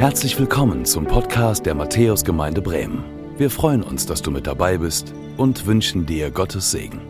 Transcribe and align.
Herzlich 0.00 0.38
willkommen 0.38 0.86
zum 0.86 1.04
Podcast 1.04 1.66
der 1.66 1.74
Matthäusgemeinde 1.74 2.62
Bremen. 2.62 3.04
Wir 3.36 3.50
freuen 3.50 3.82
uns, 3.82 4.06
dass 4.06 4.22
du 4.22 4.30
mit 4.30 4.46
dabei 4.46 4.78
bist 4.78 5.12
und 5.36 5.66
wünschen 5.66 6.06
dir 6.06 6.30
Gottes 6.30 6.70
Segen. 6.70 7.02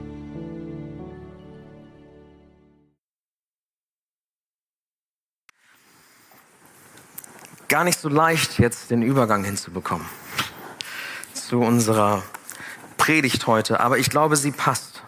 Gar 7.68 7.84
nicht 7.84 8.00
so 8.00 8.08
leicht, 8.08 8.58
jetzt 8.58 8.90
den 8.90 9.02
Übergang 9.02 9.44
hinzubekommen 9.44 10.06
zu 11.32 11.60
unserer 11.60 12.24
Predigt 12.96 13.46
heute, 13.46 13.78
aber 13.78 13.98
ich 13.98 14.10
glaube, 14.10 14.34
sie 14.34 14.50
passt 14.50 15.04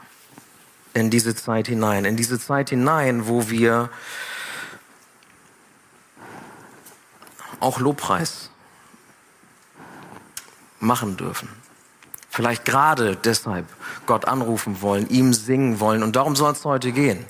in 0.95 1.10
diese 1.10 1.34
Zeit 1.34 1.66
hinein, 1.66 2.05
in 2.05 2.16
diese 2.16 2.38
Zeit 2.38 2.70
hinein, 2.70 3.27
wo 3.27 3.51
wir 3.51 3.91
auch 7.62 7.80
Lobpreis 7.80 8.51
machen 10.80 11.16
dürfen. 11.16 11.48
Vielleicht 12.29 12.65
gerade 12.65 13.16
deshalb 13.16 13.66
Gott 14.07 14.25
anrufen 14.27 14.80
wollen, 14.80 15.09
ihm 15.09 15.35
singen 15.35 15.80
wollen. 15.80 16.02
Und 16.02 16.16
darum 16.16 16.35
soll 16.35 16.52
es 16.52 16.65
heute 16.65 16.93
gehen. 16.93 17.25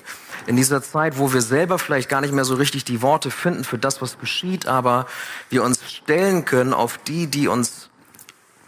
In 0.47 0.55
dieser 0.55 0.81
Zeit, 0.81 1.17
wo 1.17 1.33
wir 1.33 1.41
selber 1.41 1.77
vielleicht 1.77 2.09
gar 2.09 2.21
nicht 2.21 2.33
mehr 2.33 2.45
so 2.45 2.55
richtig 2.55 2.85
die 2.85 3.01
Worte 3.01 3.31
finden 3.31 3.63
für 3.63 3.77
das, 3.77 4.01
was 4.01 4.17
geschieht, 4.17 4.65
aber 4.65 5.05
wir 5.49 5.63
uns 5.63 5.79
stellen 5.91 6.45
können 6.45 6.73
auf 6.73 6.97
die, 6.97 7.27
die 7.27 7.47
uns 7.47 7.89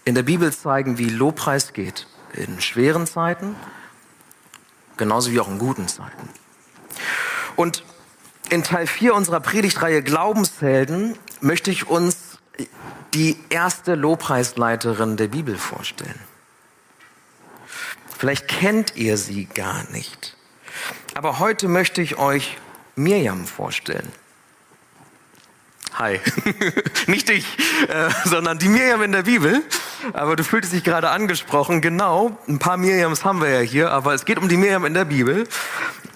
in 0.05 0.13
der 0.13 0.23
Bibel 0.23 0.53
zeigen, 0.53 0.97
wie 0.97 1.09
Lobpreis 1.09 1.73
geht. 1.73 2.07
In 2.33 2.61
schweren 2.61 3.07
Zeiten, 3.07 3.55
genauso 4.97 5.31
wie 5.31 5.39
auch 5.39 5.47
in 5.47 5.57
guten 5.57 5.87
Zeiten. 5.87 6.29
Und 7.55 7.83
in 8.49 8.63
Teil 8.63 8.87
4 8.87 9.13
unserer 9.13 9.39
Predigtreihe 9.39 10.01
Glaubenshelden 10.01 11.17
möchte 11.41 11.71
ich 11.71 11.87
uns 11.87 12.37
die 13.13 13.37
erste 13.49 13.95
Lobpreisleiterin 13.95 15.17
der 15.17 15.27
Bibel 15.27 15.57
vorstellen. 15.57 16.19
Vielleicht 18.17 18.47
kennt 18.47 18.95
ihr 18.95 19.17
sie 19.17 19.45
gar 19.45 19.83
nicht. 19.91 20.35
Aber 21.13 21.39
heute 21.39 21.67
möchte 21.67 22.01
ich 22.01 22.17
euch 22.17 22.57
Mirjam 22.95 23.45
vorstellen. 23.45 24.11
Hi. 25.93 26.19
Nicht 27.07 27.29
dich, 27.29 27.45
äh, 27.87 28.09
sondern 28.25 28.59
die 28.59 28.67
Mirjam 28.67 29.01
in 29.01 29.13
der 29.13 29.23
Bibel. 29.23 29.63
Aber 30.13 30.35
du 30.35 30.43
fühltest 30.43 30.73
dich 30.73 30.83
gerade 30.83 31.09
angesprochen. 31.09 31.79
Genau, 31.79 32.37
ein 32.47 32.59
paar 32.59 32.75
Mirjams 32.75 33.23
haben 33.23 33.41
wir 33.41 33.49
ja 33.49 33.61
hier, 33.61 33.91
aber 33.91 34.13
es 34.13 34.25
geht 34.25 34.37
um 34.37 34.49
die 34.49 34.57
Mirjam 34.57 34.85
in 34.85 34.93
der 34.93 35.05
Bibel. 35.05 35.47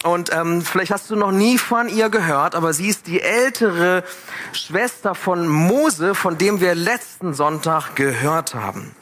Und 0.04 0.32
ähm, 0.34 0.62
vielleicht 0.62 0.92
hast 0.92 1.10
du 1.10 1.18
noch 1.18 1.32
nie 1.32 1.58
von 1.58 1.90
ihr 1.90 2.10
gehört, 2.10 2.56
aber 2.56 2.72
sie 2.72 2.88
ist 2.88 3.08
die 3.08 3.22
ältere 3.22 4.04
Schwester 4.54 5.14
von 5.14 5.48
Mose, 5.48 6.16
von 6.16 6.38
dem 6.38 6.62
wir 6.62 6.74
letzten 6.74 7.34
Sonntag 7.34 7.96
gehört 7.96 8.56
haben. 8.56 8.96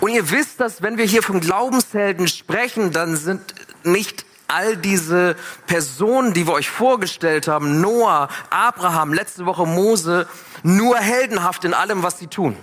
Und 0.00 0.10
ihr 0.12 0.30
wisst, 0.30 0.60
dass 0.60 0.80
wenn 0.80 0.96
wir 0.96 1.04
hier 1.04 1.22
von 1.22 1.40
Glaubenshelden 1.40 2.26
sprechen, 2.26 2.92
dann 2.92 3.16
sind 3.16 3.54
nicht 3.84 4.24
all 4.48 4.76
diese 4.76 5.36
Personen, 5.66 6.32
die 6.32 6.46
wir 6.46 6.52
euch 6.54 6.70
vorgestellt 6.70 7.48
haben, 7.48 7.80
Noah, 7.80 8.28
Abraham, 8.50 9.12
letzte 9.12 9.44
Woche 9.44 9.66
Mose, 9.66 10.26
nur 10.62 10.96
heldenhaft 10.96 11.64
in 11.64 11.74
allem, 11.74 12.02
was 12.02 12.18
sie 12.18 12.26
tun. 12.28 12.56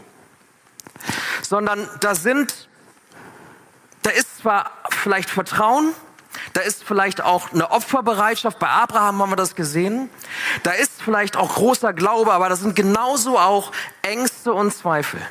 Sondern 1.41 1.88
da 1.99 2.16
sind, 2.16 2.69
da 4.02 4.11
ist 4.11 4.39
zwar 4.39 4.71
vielleicht 4.89 5.30
Vertrauen, 5.30 5.93
da 6.53 6.61
ist 6.61 6.83
vielleicht 6.83 7.22
auch 7.22 7.52
eine 7.52 7.72
Opferbereitschaft. 7.72 8.59
Bei 8.59 8.69
Abraham 8.69 9.22
haben 9.22 9.31
wir 9.31 9.36
das 9.36 9.55
gesehen. 9.55 10.09
Da 10.64 10.72
ist 10.72 11.02
vielleicht 11.02 11.38
auch 11.38 11.55
großer 11.55 11.94
Glaube, 11.94 12.33
aber 12.33 12.50
da 12.50 12.55
sind 12.55 12.75
genauso 12.75 13.38
auch 13.38 13.72
Ängste 14.02 14.53
und 14.53 14.73
Zweifel. 14.73 15.22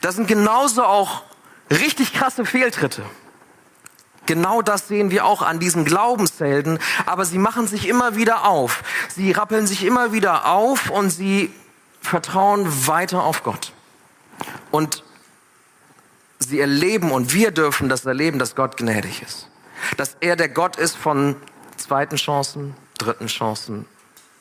Da 0.00 0.12
sind 0.12 0.28
genauso 0.28 0.84
auch 0.84 1.22
richtig 1.70 2.12
krasse 2.12 2.44
Fehltritte. 2.44 3.02
Genau 4.26 4.62
das 4.62 4.86
sehen 4.86 5.10
wir 5.10 5.24
auch 5.24 5.42
an 5.42 5.58
diesen 5.58 5.84
Glaubenshelden, 5.84 6.78
aber 7.04 7.24
sie 7.24 7.38
machen 7.38 7.66
sich 7.66 7.88
immer 7.88 8.14
wieder 8.14 8.44
auf. 8.44 8.82
Sie 9.08 9.32
rappeln 9.32 9.66
sich 9.66 9.84
immer 9.84 10.12
wieder 10.12 10.46
auf 10.46 10.90
und 10.90 11.10
sie 11.10 11.52
vertrauen 12.00 12.86
weiter 12.86 13.24
auf 13.24 13.42
Gott. 13.42 13.72
Und 14.70 15.02
sie 16.38 16.60
erleben 16.60 17.10
und 17.10 17.34
wir 17.34 17.50
dürfen 17.50 17.88
das 17.88 18.06
erleben, 18.06 18.38
dass 18.38 18.54
Gott 18.54 18.76
gnädig 18.76 19.22
ist. 19.22 19.49
Dass 19.96 20.16
er 20.20 20.36
der 20.36 20.48
Gott 20.48 20.76
ist 20.76 20.96
von 20.96 21.36
zweiten 21.76 22.16
Chancen, 22.16 22.74
dritten 22.98 23.26
Chancen, 23.26 23.86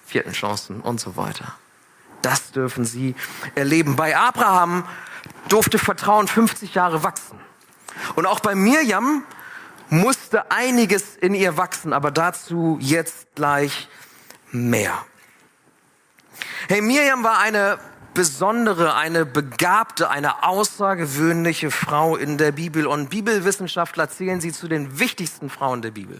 vierten 0.05 0.33
Chancen 0.33 0.81
und 0.81 0.99
so 0.99 1.15
weiter. 1.15 1.55
Das 2.21 2.51
dürfen 2.51 2.85
sie 2.85 3.15
erleben. 3.55 3.95
Bei 3.95 4.17
Abraham 4.17 4.85
durfte 5.47 5.79
Vertrauen 5.79 6.27
50 6.27 6.75
Jahre 6.75 7.03
wachsen. 7.03 7.39
Und 8.15 8.25
auch 8.25 8.39
bei 8.39 8.55
Mirjam 8.55 9.23
musste 9.89 10.51
einiges 10.51 11.15
in 11.15 11.33
ihr 11.33 11.57
wachsen, 11.57 11.93
aber 11.93 12.11
dazu 12.11 12.77
jetzt 12.81 13.35
gleich 13.35 13.87
mehr. 14.51 15.05
Hey, 16.67 16.81
Mirjam 16.81 17.23
war 17.23 17.39
eine 17.39 17.79
besondere, 18.19 18.95
eine 18.95 19.25
begabte, 19.25 20.09
eine 20.09 20.43
außergewöhnliche 20.43 21.71
Frau 21.71 22.17
in 22.17 22.37
der 22.37 22.51
Bibel 22.51 22.85
und 22.85 23.09
Bibelwissenschaftler 23.09 24.09
zählen 24.09 24.41
sie 24.41 24.51
zu 24.51 24.67
den 24.67 24.99
wichtigsten 24.99 25.49
Frauen 25.49 25.81
der 25.81 25.91
Bibel. 25.91 26.19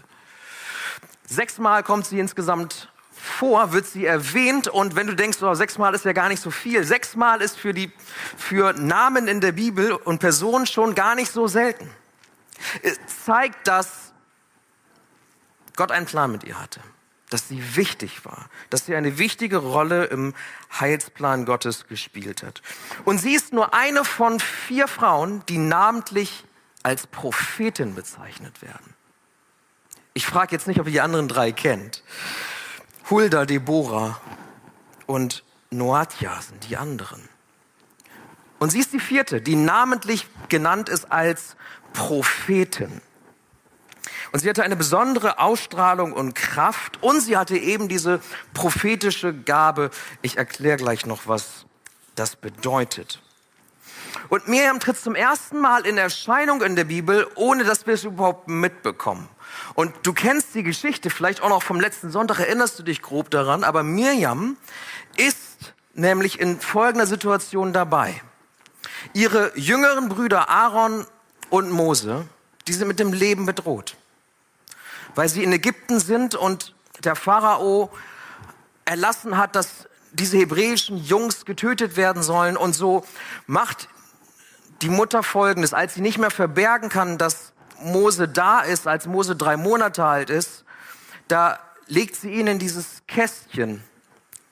Sechsmal 1.26 1.82
kommt 1.82 2.06
sie 2.06 2.18
insgesamt 2.18 2.90
vor, 3.12 3.74
wird 3.74 3.84
sie 3.84 4.06
erwähnt 4.06 4.66
und 4.66 4.96
wenn 4.96 5.08
du 5.08 5.14
denkst, 5.14 5.42
oh, 5.42 5.52
sechsmal 5.52 5.94
ist 5.94 6.06
ja 6.06 6.14
gar 6.14 6.30
nicht 6.30 6.40
so 6.40 6.50
viel, 6.50 6.84
sechsmal 6.84 7.42
ist 7.42 7.58
für 7.58 7.74
die, 7.74 7.92
für 8.38 8.72
Namen 8.72 9.28
in 9.28 9.42
der 9.42 9.52
Bibel 9.52 9.92
und 9.92 10.20
Personen 10.20 10.64
schon 10.64 10.94
gar 10.94 11.14
nicht 11.14 11.30
so 11.30 11.48
selten. 11.48 11.90
Es 12.80 12.98
zeigt, 13.26 13.68
dass 13.68 14.14
Gott 15.76 15.92
einen 15.92 16.06
Plan 16.06 16.32
mit 16.32 16.44
ihr 16.44 16.58
hatte, 16.58 16.80
dass 17.30 17.48
sie 17.48 17.76
wichtig 17.76 18.24
war, 18.24 18.50
dass 18.68 18.86
sie 18.86 18.94
eine 18.94 19.18
wichtige 19.18 19.58
Rolle 19.58 20.04
im 20.06 20.34
Heilsplan 20.78 21.46
Gottes 21.46 21.86
gespielt 21.86 22.42
hat. 22.42 22.60
Und 23.04 23.18
sie 23.18 23.34
ist 23.34 23.52
nur 23.52 23.72
eine 23.72 24.04
von 24.04 24.40
vier 24.40 24.88
Frauen, 24.88 25.42
die 25.48 25.58
namentlich 25.58 26.44
als 26.82 27.06
Prophetin 27.06 27.94
bezeichnet 27.94 28.62
werden. 28.62 28.94
Ich 30.12 30.26
frage 30.26 30.52
jetzt 30.52 30.66
nicht, 30.66 30.80
ob 30.80 30.86
ihr 30.86 30.92
die 30.92 31.00
anderen 31.00 31.28
drei 31.28 31.52
kennt. 31.52 32.02
Hulda, 33.08 33.46
Deborah 33.46 34.20
und 35.06 35.44
Noatia 35.70 36.40
sind 36.42 36.68
die 36.68 36.76
anderen. 36.76 37.28
Und 38.58 38.70
sie 38.70 38.80
ist 38.80 38.92
die 38.92 39.00
vierte, 39.00 39.40
die 39.40 39.56
namentlich 39.56 40.26
genannt 40.48 40.88
ist 40.88 41.10
als 41.10 41.56
Prophetin. 41.92 43.00
Und 44.32 44.40
sie 44.40 44.48
hatte 44.48 44.62
eine 44.62 44.76
besondere 44.76 45.38
Ausstrahlung 45.38 46.12
und 46.12 46.34
Kraft 46.34 47.02
und 47.02 47.20
sie 47.20 47.36
hatte 47.36 47.56
eben 47.56 47.88
diese 47.88 48.20
prophetische 48.54 49.34
Gabe. 49.34 49.90
Ich 50.22 50.38
erkläre 50.38 50.76
gleich 50.76 51.06
noch, 51.06 51.26
was 51.26 51.66
das 52.14 52.36
bedeutet. 52.36 53.20
Und 54.28 54.48
Miriam 54.48 54.80
tritt 54.80 54.98
zum 54.98 55.14
ersten 55.14 55.58
Mal 55.60 55.86
in 55.86 55.98
Erscheinung 55.98 56.62
in 56.62 56.76
der 56.76 56.84
Bibel, 56.84 57.26
ohne 57.34 57.64
dass 57.64 57.86
wir 57.86 57.94
es 57.94 58.04
überhaupt 58.04 58.48
mitbekommen. 58.48 59.28
Und 59.74 59.92
du 60.04 60.12
kennst 60.12 60.54
die 60.54 60.62
Geschichte, 60.62 61.10
vielleicht 61.10 61.42
auch 61.42 61.48
noch 61.48 61.62
vom 61.62 61.80
letzten 61.80 62.10
Sonntag, 62.10 62.38
erinnerst 62.38 62.78
du 62.78 62.82
dich 62.82 63.02
grob 63.02 63.30
daran, 63.30 63.64
aber 63.64 63.82
Miriam 63.82 64.56
ist 65.16 65.74
nämlich 65.94 66.40
in 66.40 66.60
folgender 66.60 67.06
Situation 67.06 67.72
dabei. 67.72 68.20
Ihre 69.12 69.52
jüngeren 69.56 70.08
Brüder 70.08 70.48
Aaron 70.48 71.06
und 71.48 71.70
Mose, 71.70 72.26
die 72.68 72.72
sind 72.72 72.88
mit 72.88 73.00
dem 73.00 73.12
Leben 73.12 73.46
bedroht, 73.46 73.96
weil 75.14 75.28
sie 75.28 75.42
in 75.42 75.52
Ägypten 75.52 76.00
sind 76.00 76.34
und 76.34 76.74
der 77.04 77.16
Pharao 77.16 77.90
erlassen 78.84 79.36
hat, 79.36 79.56
dass 79.56 79.88
diese 80.12 80.36
hebräischen 80.38 80.96
Jungs 80.98 81.44
getötet 81.44 81.96
werden 81.96 82.22
sollen. 82.22 82.56
Und 82.56 82.74
so 82.74 83.04
macht 83.46 83.88
die 84.82 84.88
Mutter 84.88 85.22
Folgendes, 85.22 85.74
als 85.74 85.94
sie 85.94 86.00
nicht 86.00 86.18
mehr 86.18 86.30
verbergen 86.30 86.88
kann, 86.88 87.18
dass 87.18 87.52
Mose 87.80 88.28
da 88.28 88.60
ist, 88.60 88.86
als 88.86 89.06
Mose 89.06 89.36
drei 89.36 89.56
Monate 89.56 90.04
alt 90.04 90.30
ist, 90.30 90.64
da 91.28 91.58
legt 91.86 92.16
sie 92.16 92.30
ihn 92.30 92.46
in 92.46 92.58
dieses 92.58 93.02
Kästchen, 93.06 93.82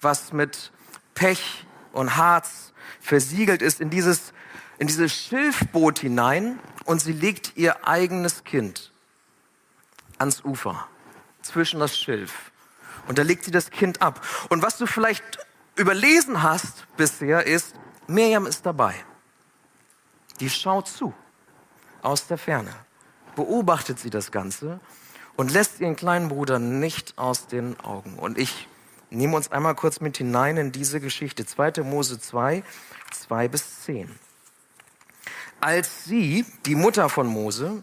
was 0.01 0.33
mit 0.33 0.71
Pech 1.15 1.67
und 1.93 2.17
Harz 2.17 2.73
versiegelt 3.01 3.63
ist, 3.63 3.81
in 3.81 3.91
dieses, 3.91 4.33
in 4.79 4.87
dieses 4.87 5.13
Schilfboot 5.13 5.99
hinein 5.99 6.59
und 6.85 7.01
sie 7.01 7.13
legt 7.13 7.57
ihr 7.57 7.87
eigenes 7.87 8.45
Kind 8.45 8.93
ans 10.19 10.45
Ufer, 10.45 10.87
zwischen 11.43 11.81
das 11.81 11.97
Schilf. 11.99 12.51
Und 13.07 13.19
da 13.19 13.23
legt 13.23 13.45
sie 13.45 13.51
das 13.51 13.71
Kind 13.71 14.03
ab. 14.03 14.21
Und 14.49 14.63
was 14.63 14.79
du 14.79 14.87
vielleicht 14.87 15.39
überlesen 15.77 16.43
hast 16.43 16.87
bisher 16.97 17.47
ist, 17.47 17.75
Miriam 18.07 18.47
ist 18.47 18.67
dabei. 18.67 18.95
Die 20.41 20.51
schaut 20.51 20.89
zu, 20.89 21.15
aus 22.03 22.27
der 22.27 22.39
Ferne. 22.39 22.75
Beobachtet 23.37 23.99
sie 23.99 24.11
das 24.11 24.31
Ganze 24.31 24.81
und 25.37 25.53
lässt 25.53 25.81
ihren 25.81 25.97
kleinen 25.97 26.29
Bruder 26.29 26.59
nicht 26.59 27.17
aus 27.19 27.47
den 27.47 27.79
Augen. 27.81 28.19
Und 28.19 28.39
ich 28.39 28.69
Nehmen 29.11 29.33
wir 29.33 29.37
uns 29.39 29.51
einmal 29.51 29.75
kurz 29.75 30.01
mit 30.01 30.19
hinein 30.19 30.59
in 30.59 30.73
diese 30.73 31.01
Geschichte. 31.01 31.47
2. 31.47 31.83
Mose 31.83 32.21
2, 32.21 32.63
2 33.11 33.49
bis 33.49 33.85
10. 33.85 34.11
Als 35.61 36.05
sie, 36.05 36.45
die 36.67 36.75
Mutter 36.75 37.09
von 37.09 37.27
Mose, 37.27 37.83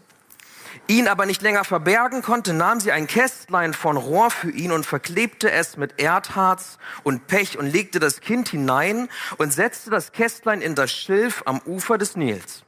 ihn 0.88 1.08
aber 1.08 1.26
nicht 1.26 1.42
länger 1.42 1.64
verbergen 1.64 2.22
konnte, 2.22 2.52
nahm 2.52 2.80
sie 2.80 2.92
ein 2.92 3.06
Kästlein 3.06 3.74
von 3.74 3.96
Rohr 3.96 4.30
für 4.30 4.50
ihn 4.50 4.72
und 4.72 4.86
verklebte 4.86 5.50
es 5.50 5.76
mit 5.76 6.00
Erdharz 6.00 6.78
und 7.02 7.26
Pech 7.26 7.58
und 7.58 7.66
legte 7.66 7.98
das 7.98 8.20
Kind 8.20 8.48
hinein 8.48 9.08
und 9.38 9.52
setzte 9.52 9.90
das 9.90 10.12
Kästlein 10.12 10.60
in 10.60 10.74
das 10.74 10.92
Schilf 10.92 11.42
am 11.46 11.60
Ufer 11.66 11.98
des 11.98 12.16
Nils. 12.16 12.64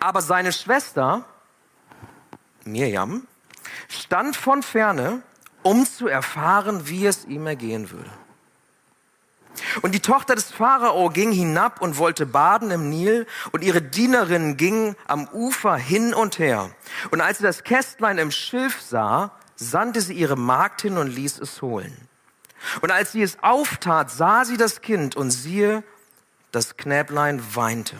Aber 0.00 0.22
seine 0.22 0.52
Schwester, 0.52 1.24
Mirjam, 2.64 3.26
stand 3.88 4.36
von 4.36 4.62
ferne, 4.62 5.22
um 5.62 5.86
zu 5.86 6.08
erfahren, 6.08 6.88
wie 6.88 7.06
es 7.06 7.24
ihm 7.24 7.46
ergehen 7.46 7.90
würde. 7.90 8.10
Und 9.82 9.94
die 9.94 10.00
Tochter 10.00 10.34
des 10.34 10.50
Pharao 10.50 11.08
ging 11.10 11.32
hinab 11.32 11.80
und 11.80 11.98
wollte 11.98 12.26
baden 12.26 12.70
im 12.70 12.88
Nil, 12.88 13.26
und 13.52 13.62
ihre 13.62 13.82
Dienerinnen 13.82 14.56
gingen 14.56 14.96
am 15.06 15.28
Ufer 15.28 15.76
hin 15.76 16.14
und 16.14 16.38
her. 16.38 16.70
Und 17.10 17.20
als 17.20 17.38
sie 17.38 17.44
das 17.44 17.64
Kästlein 17.64 18.18
im 18.18 18.30
Schilf 18.30 18.80
sah, 18.80 19.32
sandte 19.56 20.00
sie 20.00 20.14
ihre 20.14 20.36
Magd 20.36 20.82
hin 20.82 20.98
und 20.98 21.08
ließ 21.08 21.38
es 21.38 21.62
holen. 21.62 21.96
Und 22.80 22.90
als 22.90 23.12
sie 23.12 23.22
es 23.22 23.42
auftat, 23.42 24.10
sah 24.10 24.44
sie 24.44 24.56
das 24.56 24.80
Kind, 24.80 25.16
und 25.16 25.30
siehe, 25.30 25.82
das 26.52 26.76
Knäblein 26.76 27.42
weinte. 27.54 27.96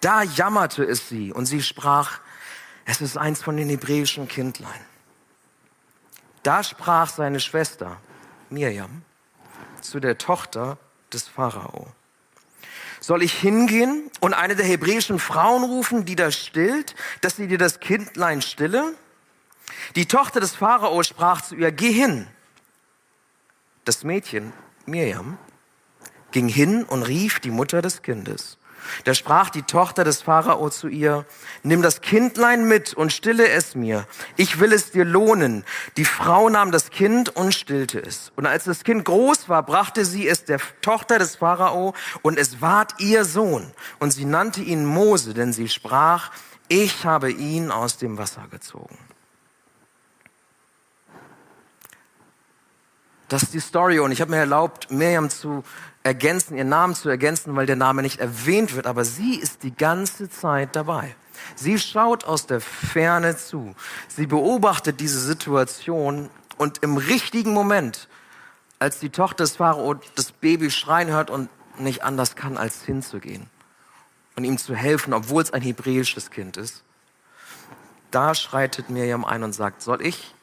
Da 0.00 0.22
jammerte 0.22 0.84
es 0.84 1.08
sie, 1.08 1.32
und 1.32 1.46
sie 1.46 1.62
sprach, 1.62 2.20
es 2.84 3.00
ist 3.00 3.18
eins 3.18 3.42
von 3.42 3.56
den 3.56 3.68
hebräischen 3.68 4.28
Kindlein. 4.28 4.80
Da 6.42 6.62
sprach 6.62 7.10
seine 7.10 7.40
Schwester, 7.40 7.98
Mirjam, 8.48 9.02
zu 9.80 10.00
der 10.00 10.18
Tochter 10.18 10.78
des 11.12 11.28
Pharao. 11.28 11.86
Soll 13.00 13.22
ich 13.22 13.32
hingehen 13.32 14.10
und 14.20 14.34
eine 14.34 14.56
der 14.56 14.66
hebräischen 14.66 15.18
Frauen 15.18 15.62
rufen, 15.64 16.04
die 16.04 16.16
da 16.16 16.30
stillt, 16.30 16.94
dass 17.20 17.36
sie 17.36 17.46
dir 17.46 17.58
das 17.58 17.80
Kindlein 17.80 18.42
stille? 18.42 18.94
Die 19.94 20.06
Tochter 20.06 20.40
des 20.40 20.54
Pharao 20.56 21.02
sprach 21.02 21.40
zu 21.40 21.54
ihr, 21.54 21.72
geh 21.72 21.92
hin. 21.92 22.26
Das 23.84 24.04
Mädchen, 24.04 24.52
Mirjam, 24.86 25.38
ging 26.32 26.48
hin 26.48 26.84
und 26.84 27.02
rief 27.04 27.40
die 27.40 27.50
Mutter 27.50 27.80
des 27.80 28.02
Kindes. 28.02 28.57
Da 29.04 29.14
sprach 29.14 29.50
die 29.50 29.62
Tochter 29.62 30.04
des 30.04 30.22
Pharao 30.22 30.70
zu 30.70 30.88
ihr, 30.88 31.24
nimm 31.62 31.82
das 31.82 32.00
Kindlein 32.00 32.66
mit 32.66 32.94
und 32.94 33.12
stille 33.12 33.48
es 33.48 33.74
mir. 33.74 34.06
Ich 34.36 34.60
will 34.60 34.72
es 34.72 34.90
dir 34.90 35.04
lohnen. 35.04 35.64
Die 35.96 36.04
Frau 36.04 36.48
nahm 36.48 36.72
das 36.72 36.90
Kind 36.90 37.34
und 37.36 37.54
stillte 37.54 38.00
es. 38.00 38.32
Und 38.36 38.46
als 38.46 38.64
das 38.64 38.84
Kind 38.84 39.04
groß 39.04 39.48
war, 39.48 39.62
brachte 39.62 40.04
sie 40.04 40.28
es 40.28 40.44
der 40.44 40.60
Tochter 40.80 41.18
des 41.18 41.36
Pharao 41.36 41.94
und 42.22 42.38
es 42.38 42.60
ward 42.60 42.94
ihr 42.98 43.24
Sohn. 43.24 43.72
Und 43.98 44.12
sie 44.12 44.24
nannte 44.24 44.60
ihn 44.60 44.84
Mose, 44.84 45.34
denn 45.34 45.52
sie 45.52 45.68
sprach, 45.68 46.30
ich 46.68 47.04
habe 47.04 47.30
ihn 47.30 47.70
aus 47.70 47.96
dem 47.96 48.18
Wasser 48.18 48.46
gezogen. 48.50 48.98
Das 53.28 53.42
ist 53.42 53.52
die 53.52 53.60
Story 53.60 53.98
und 54.00 54.10
ich 54.10 54.20
habe 54.20 54.30
mir 54.30 54.38
erlaubt, 54.38 54.90
Miriam 54.90 55.28
zu 55.28 55.62
ergänzen, 56.02 56.56
ihren 56.56 56.70
Namen 56.70 56.94
zu 56.94 57.10
ergänzen, 57.10 57.54
weil 57.56 57.66
der 57.66 57.76
Name 57.76 58.02
nicht 58.02 58.20
erwähnt 58.20 58.74
wird, 58.74 58.86
aber 58.86 59.04
sie 59.04 59.36
ist 59.36 59.62
die 59.62 59.74
ganze 59.74 60.30
Zeit 60.30 60.74
dabei. 60.74 61.14
Sie 61.54 61.78
schaut 61.78 62.24
aus 62.24 62.46
der 62.46 62.60
Ferne 62.60 63.36
zu. 63.36 63.74
Sie 64.08 64.26
beobachtet 64.26 65.00
diese 65.00 65.20
Situation 65.20 66.30
und 66.56 66.78
im 66.82 66.96
richtigen 66.96 67.52
Moment, 67.52 68.08
als 68.78 68.98
die 68.98 69.10
Tochter 69.10 69.44
des 69.44 69.56
Pharao 69.56 69.94
das 70.14 70.32
Baby 70.32 70.70
schreien 70.70 71.08
hört 71.10 71.30
und 71.30 71.50
nicht 71.78 72.02
anders 72.02 72.34
kann, 72.34 72.56
als 72.56 72.82
hinzugehen 72.82 73.48
und 74.36 74.44
ihm 74.44 74.56
zu 74.56 74.74
helfen, 74.74 75.12
obwohl 75.12 75.42
es 75.42 75.52
ein 75.52 75.62
hebräisches 75.62 76.30
Kind 76.30 76.56
ist, 76.56 76.82
da 78.10 78.34
schreitet 78.34 78.88
Miriam 78.88 79.24
ein 79.24 79.42
und 79.42 79.52
sagt, 79.52 79.82
soll 79.82 80.00
ich 80.00 80.34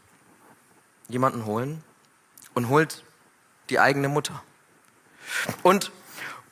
jemanden 1.07 1.45
holen? 1.45 1.83
Und 2.55 2.69
holt 2.69 3.03
die 3.69 3.79
eigene 3.79 4.09
Mutter. 4.09 4.41
Und 5.61 5.91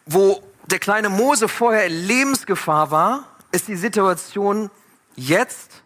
wo 0.06 0.44
der 0.66 0.80
kleine 0.80 1.10
Mose 1.10 1.48
vorher 1.48 1.88
in 1.88 1.94
Lebensgefahr 1.94 2.92
war, 2.92 3.28
ist 3.52 3.68
die 3.68 3.76
Situation 3.76 4.70
jetzt, 5.16 5.82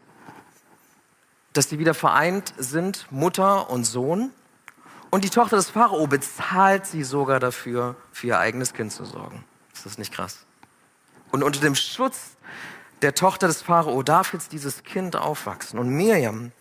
dass 1.54 1.70
sie 1.70 1.80
wieder 1.80 1.94
vereint 1.94 2.54
sind, 2.58 3.08
Mutter 3.12 3.70
und 3.70 3.86
Sohn. 3.86 4.32
Und 5.10 5.24
die 5.24 5.30
Tochter 5.30 5.56
des 5.56 5.70
Pharao 5.70 6.08
bezahlt 6.08 6.86
sie 6.86 7.04
sogar 7.04 7.40
dafür, 7.40 7.96
für 8.12 8.28
ihr 8.28 8.40
eigenes 8.40 8.74
Kind 8.74 8.92
zu 8.92 9.06
sorgen. 9.06 9.44
Ist 9.74 9.86
das 9.86 9.98
nicht 9.98 10.14
krass? 10.14 10.40
Und 11.32 11.44
unter 11.44 11.60
dem 11.60 11.76
Schutz 11.76 12.38
der 13.02 13.16
Tochter 13.16 13.48
des 13.48 13.62
Pharao 13.62 14.02
darf 14.04 14.34
jetzt 14.34 14.52
dieses 14.52 14.84
Kind 14.84 15.16
aufwachsen. 15.16 15.80
Und 15.80 15.90
Miriam 15.90 16.52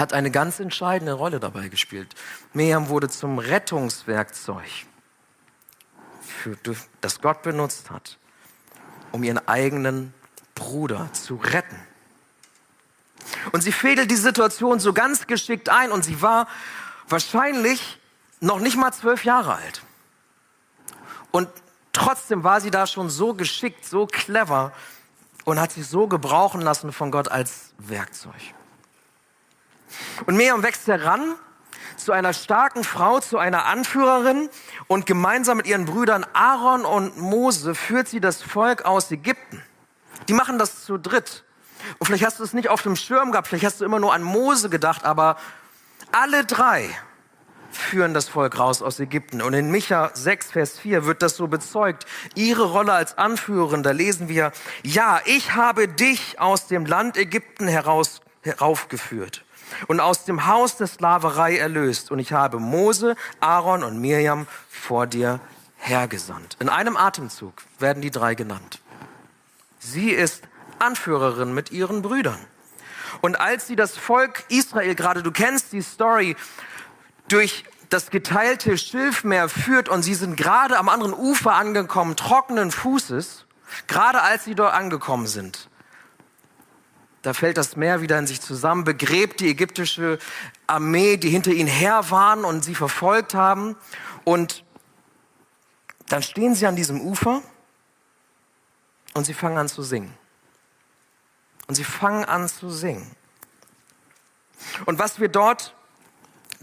hat 0.00 0.12
eine 0.12 0.30
ganz 0.30 0.58
entscheidende 0.58 1.12
Rolle 1.12 1.38
dabei 1.38 1.68
gespielt. 1.68 2.14
Miriam 2.52 2.88
wurde 2.88 3.08
zum 3.08 3.38
Rettungswerkzeug 3.38 4.64
für, 6.22 6.56
das 7.00 7.20
Gott 7.20 7.42
benutzt 7.42 7.90
hat, 7.90 8.18
um 9.12 9.22
ihren 9.22 9.46
eigenen 9.46 10.14
Bruder 10.54 11.12
zu 11.12 11.36
retten. 11.36 11.78
Und 13.52 13.60
sie 13.60 13.72
fädelt 13.72 14.10
die 14.10 14.16
Situation 14.16 14.80
so 14.80 14.92
ganz 14.92 15.26
geschickt 15.26 15.68
ein 15.68 15.92
und 15.92 16.04
sie 16.04 16.22
war 16.22 16.48
wahrscheinlich 17.08 17.98
noch 18.40 18.60
nicht 18.60 18.76
mal 18.76 18.92
zwölf 18.92 19.24
Jahre 19.24 19.54
alt. 19.54 19.82
Und 21.30 21.48
trotzdem 21.92 22.42
war 22.42 22.60
sie 22.60 22.70
da 22.70 22.86
schon 22.86 23.10
so 23.10 23.34
geschickt, 23.34 23.84
so 23.84 24.06
clever 24.06 24.72
und 25.44 25.60
hat 25.60 25.72
sich 25.72 25.86
so 25.86 26.08
gebrauchen 26.08 26.60
lassen 26.60 26.92
von 26.92 27.10
Gott 27.10 27.28
als 27.28 27.74
Werkzeug. 27.78 28.54
Und 30.26 30.36
Miriam 30.36 30.62
wächst 30.62 30.86
heran 30.86 31.34
zu 31.96 32.12
einer 32.12 32.32
starken 32.32 32.84
Frau, 32.84 33.20
zu 33.20 33.38
einer 33.38 33.66
Anführerin 33.66 34.48
und 34.86 35.06
gemeinsam 35.06 35.58
mit 35.58 35.66
ihren 35.66 35.84
Brüdern 35.84 36.24
Aaron 36.32 36.84
und 36.84 37.18
Mose 37.18 37.74
führt 37.74 38.08
sie 38.08 38.20
das 38.20 38.42
Volk 38.42 38.84
aus 38.84 39.10
Ägypten. 39.10 39.62
Die 40.28 40.32
machen 40.32 40.58
das 40.58 40.84
zu 40.84 40.98
dritt. 40.98 41.44
Und 41.98 42.06
vielleicht 42.06 42.24
hast 42.24 42.40
du 42.40 42.44
es 42.44 42.52
nicht 42.52 42.68
auf 42.68 42.82
dem 42.82 42.96
Schirm 42.96 43.32
gehabt, 43.32 43.48
vielleicht 43.48 43.64
hast 43.64 43.80
du 43.80 43.84
immer 43.84 44.00
nur 44.00 44.12
an 44.12 44.22
Mose 44.22 44.68
gedacht, 44.68 45.04
aber 45.04 45.36
alle 46.12 46.44
drei 46.44 46.90
führen 47.70 48.14
das 48.14 48.28
Volk 48.28 48.58
raus 48.58 48.82
aus 48.82 48.98
Ägypten. 49.00 49.42
Und 49.42 49.54
in 49.54 49.70
Micha 49.70 50.10
6, 50.12 50.50
Vers 50.50 50.78
4 50.78 51.06
wird 51.06 51.22
das 51.22 51.36
so 51.36 51.46
bezeugt. 51.46 52.04
Ihre 52.34 52.64
Rolle 52.64 52.92
als 52.92 53.16
Anführerin, 53.16 53.82
da 53.82 53.92
lesen 53.92 54.28
wir, 54.28 54.52
ja, 54.82 55.20
ich 55.24 55.54
habe 55.54 55.88
dich 55.88 56.40
aus 56.40 56.66
dem 56.66 56.84
Land 56.84 57.16
Ägypten 57.16 57.68
heraus, 57.68 58.20
heraufgeführt 58.42 59.44
und 59.86 60.00
aus 60.00 60.24
dem 60.24 60.46
Haus 60.46 60.76
der 60.76 60.86
Sklaverei 60.86 61.56
erlöst. 61.56 62.10
Und 62.10 62.18
ich 62.18 62.32
habe 62.32 62.58
Mose, 62.58 63.16
Aaron 63.40 63.82
und 63.82 64.00
Mirjam 64.00 64.46
vor 64.68 65.06
dir 65.06 65.40
hergesandt. 65.76 66.56
In 66.60 66.68
einem 66.68 66.96
Atemzug 66.96 67.54
werden 67.78 68.02
die 68.02 68.10
drei 68.10 68.34
genannt. 68.34 68.80
Sie 69.78 70.10
ist 70.10 70.42
Anführerin 70.78 71.54
mit 71.54 71.72
ihren 71.72 72.02
Brüdern. 72.02 72.38
Und 73.20 73.40
als 73.40 73.66
sie 73.66 73.76
das 73.76 73.96
Volk 73.96 74.44
Israel, 74.48 74.94
gerade 74.94 75.22
du 75.22 75.30
kennst 75.30 75.72
die 75.72 75.82
Story, 75.82 76.36
durch 77.28 77.64
das 77.88 78.10
geteilte 78.10 78.78
Schilfmeer 78.78 79.48
führt 79.48 79.88
und 79.88 80.02
sie 80.02 80.14
sind 80.14 80.36
gerade 80.36 80.78
am 80.78 80.88
anderen 80.88 81.12
Ufer 81.12 81.54
angekommen, 81.54 82.16
trockenen 82.16 82.70
Fußes, 82.70 83.46
gerade 83.88 84.22
als 84.22 84.44
sie 84.44 84.54
dort 84.54 84.74
angekommen 84.74 85.26
sind, 85.26 85.68
da 87.22 87.34
fällt 87.34 87.58
das 87.58 87.76
Meer 87.76 88.00
wieder 88.00 88.18
in 88.18 88.26
sich 88.26 88.40
zusammen, 88.40 88.84
begräbt 88.84 89.40
die 89.40 89.48
ägyptische 89.48 90.18
Armee, 90.66 91.16
die 91.18 91.28
hinter 91.28 91.52
ihnen 91.52 91.68
her 91.68 92.10
waren 92.10 92.44
und 92.44 92.64
sie 92.64 92.74
verfolgt 92.74 93.34
haben. 93.34 93.76
Und 94.24 94.64
dann 96.08 96.22
stehen 96.22 96.54
sie 96.54 96.66
an 96.66 96.76
diesem 96.76 97.00
Ufer 97.00 97.42
und 99.14 99.26
sie 99.26 99.34
fangen 99.34 99.58
an 99.58 99.68
zu 99.68 99.82
singen. 99.82 100.14
Und 101.66 101.74
sie 101.74 101.84
fangen 101.84 102.24
an 102.24 102.48
zu 102.48 102.70
singen. 102.70 103.14
Und 104.86 104.98
was 104.98 105.20
wir 105.20 105.28
dort 105.28 105.74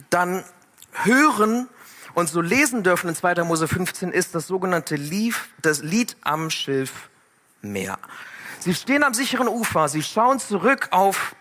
dann 0.10 0.44
hören 0.92 1.70
und 2.14 2.30
so 2.30 2.42
lesen 2.42 2.84
dürfen 2.84 3.10
in 3.10 3.16
2. 3.16 3.44
Mose 3.44 3.68
15 3.68 4.12
ist 4.12 4.34
das 4.34 4.48
sogenannte 4.48 4.96
Lied, 4.96 5.36
das 5.62 5.84
Lied 5.84 6.18
am 6.22 6.50
Schilfmeer. 6.50 8.00
Sie 8.68 8.76
stehen 8.76 9.06
am 9.06 9.14
sicheren 9.14 9.48
Ufer, 9.48 9.88
sie 9.88 10.04
schauen 10.04 10.40
zurück 10.40 10.90
auf 10.92 11.38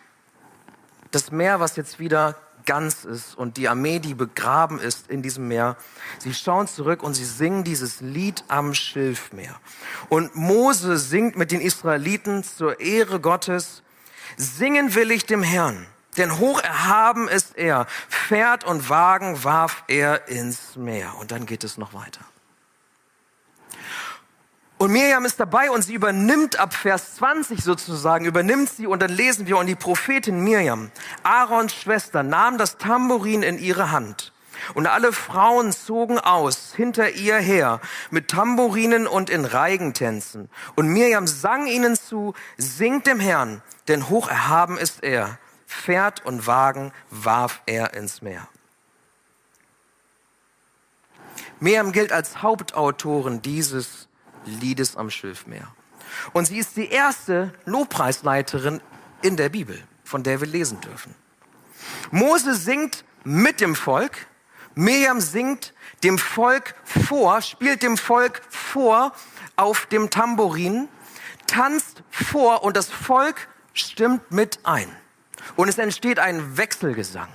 das 1.11 1.33
Meer, 1.33 1.59
was 1.59 1.75
jetzt 1.75 1.99
wieder 1.99 2.37
ganz 2.67 3.05
ist 3.05 3.37
und 3.37 3.57
die 3.57 3.69
Armee, 3.69 3.99
die 3.99 4.15
begraben 4.15 4.79
ist 4.79 5.11
in 5.11 5.23
diesem 5.23 5.49
Meer. 5.49 5.77
Sie 6.21 6.33
schauen 6.33 6.69
zurück 6.69 7.03
und 7.03 7.15
sie 7.15 7.25
singen 7.25 7.65
dieses 7.65 8.01
Lied 8.01 8.45
am 8.47 8.75
Schilfmeer. 8.75 9.57
Und 10.09 10.37
Mose 10.37 10.99
singt 10.99 11.35
mit 11.35 11.51
den 11.51 11.61
Israeliten 11.61 12.45
zur 12.45 12.79
Ehre 12.79 13.19
Gottes, 13.19 13.83
singen 14.37 14.95
will 14.95 15.11
ich 15.11 15.27
dem 15.27 15.43
Herrn, 15.43 15.85
Denn 16.19 16.39
hoch 16.39 16.63
erhaben 16.63 17.27
ist 17.27 17.59
er. 17.59 17.89
Pferd 18.09 18.63
und 18.63 18.89
Wagen 18.89 19.43
warf 19.43 19.83
er 19.89 20.29
ins 20.29 20.77
Meer. 20.77 21.17
Und 21.19 21.33
dann 21.33 21.45
geht 21.45 21.65
es 21.65 21.77
noch 21.77 21.93
weiter. 21.93 22.21
Und 24.79 24.93
Miriam 24.93 25.25
ist 25.25 25.41
dabei 25.41 25.71
und 25.71 25.83
sie 25.83 25.95
übernimmt 25.95 26.59
ab 26.59 26.75
Vers 26.75 27.17
20 27.17 27.63
sozusagen, 27.63 28.27
übernimmt 28.27 28.69
sie 28.69 28.87
und 28.87 29.01
dann 29.01 29.11
lesen 29.11 29.47
wir, 29.47 29.57
und 29.57 29.67
die 29.67 29.75
Prophetin 29.75 30.41
Miriam, 30.41 30.91
Aarons 31.23 31.75
Schwester, 31.75 32.23
nahm 32.23 32.59
das 32.59 32.77
Tambourin 32.77 33.43
in 33.43 33.59
ihre 33.59 33.91
Hand. 33.91 34.33
Und 34.75 34.87
alle 34.87 35.13
Frauen 35.13 35.73
zogen 35.73 36.19
aus 36.19 36.75
hinter 36.75 37.11
ihr 37.11 37.37
her 37.37 37.81
mit 38.11 38.29
Tambourinen 38.29 39.07
und 39.07 39.31
in 39.31 39.45
Reigentänzen. 39.45 40.51
Und 40.75 40.89
Miriam 40.89 41.27
sang 41.27 41.67
ihnen 41.67 41.95
zu, 41.95 42.35
singt 42.57 43.07
dem 43.07 43.21
Herrn, 43.21 43.63
denn 43.89 44.09
hoch 44.09 44.29
erhaben 44.29 44.79
ist 44.79 45.03
er. 45.03 45.39
Pferd 45.67 46.25
und 46.25 46.47
Wagen 46.47 46.93
warf 47.11 47.61
er 47.67 47.95
ins 47.95 48.23
Meer. 48.23 48.47
Miriam 51.61 51.93
gilt 51.93 52.13
als 52.13 52.43
Hauptautorin 52.43 53.43
dieses 53.43 54.06
Liedes 54.47 54.97
am 54.97 55.11
Schilfmeer. 55.11 55.69
Und 56.33 56.47
sie 56.47 56.59
ist 56.59 56.77
die 56.77 56.89
erste 56.89 57.53
Lobpreisleiterin 57.65 58.81
in 59.23 59.37
der 59.37 59.49
Bibel, 59.49 59.83
von 60.05 60.23
der 60.23 60.41
wir 60.41 60.47
lesen 60.47 60.81
dürfen. 60.81 61.15
Mose 62.11 62.55
singt 62.55 63.05
mit 63.25 63.61
dem 63.61 63.75
Volk, 63.75 64.27
Miriam 64.75 65.21
singt 65.21 65.75
dem 66.05 66.19
Volk 66.19 66.75
vor, 66.85 67.41
spielt 67.43 67.83
dem 67.83 67.97
Volk 67.97 68.43
vor 68.51 69.13
auf 69.57 69.87
dem 69.87 70.11
Tambourin, 70.11 70.89
tanzt 71.47 72.03
vor 72.11 72.63
und 72.63 72.77
das 72.77 72.89
Volk 72.89 73.49
stimmt 73.73 74.31
mit 74.31 74.61
ein. 74.65 74.95
Und 75.57 75.69
es 75.69 75.79
entsteht 75.79 76.19
ein 76.19 76.57
Wechselgesang. 76.57 77.29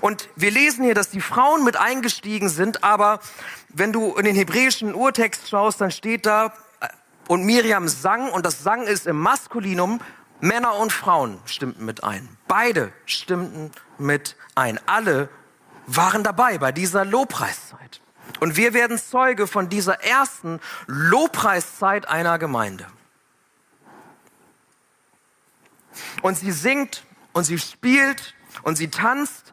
Und 0.00 0.28
wir 0.36 0.50
lesen 0.50 0.84
hier, 0.84 0.94
dass 0.94 1.10
die 1.10 1.20
Frauen 1.20 1.64
mit 1.64 1.76
eingestiegen 1.76 2.48
sind, 2.48 2.84
aber 2.84 3.20
wenn 3.68 3.92
du 3.92 4.14
in 4.14 4.24
den 4.24 4.36
hebräischen 4.36 4.94
Urtext 4.94 5.48
schaust, 5.48 5.80
dann 5.80 5.90
steht 5.90 6.26
da, 6.26 6.52
äh, 6.80 6.88
und 7.28 7.44
Miriam 7.44 7.88
sang, 7.88 8.30
und 8.30 8.44
das 8.44 8.62
Sang 8.62 8.86
ist 8.86 9.06
im 9.06 9.18
Maskulinum, 9.18 10.00
Männer 10.40 10.74
und 10.76 10.92
Frauen 10.92 11.38
stimmten 11.46 11.84
mit 11.84 12.04
ein. 12.04 12.28
Beide 12.48 12.92
stimmten 13.06 13.70
mit 13.98 14.36
ein. 14.54 14.78
Alle 14.86 15.28
waren 15.86 16.22
dabei 16.22 16.58
bei 16.58 16.72
dieser 16.72 17.04
Lobpreiszeit. 17.04 18.00
Und 18.40 18.56
wir 18.56 18.74
werden 18.74 18.98
Zeuge 18.98 19.46
von 19.46 19.68
dieser 19.68 20.02
ersten 20.02 20.60
Lobpreiszeit 20.86 22.08
einer 22.08 22.38
Gemeinde. 22.38 22.86
Und 26.22 26.36
sie 26.36 26.52
singt 26.52 27.04
und 27.32 27.44
sie 27.44 27.58
spielt 27.58 28.34
und 28.62 28.76
sie 28.76 28.88
tanzt, 28.88 29.52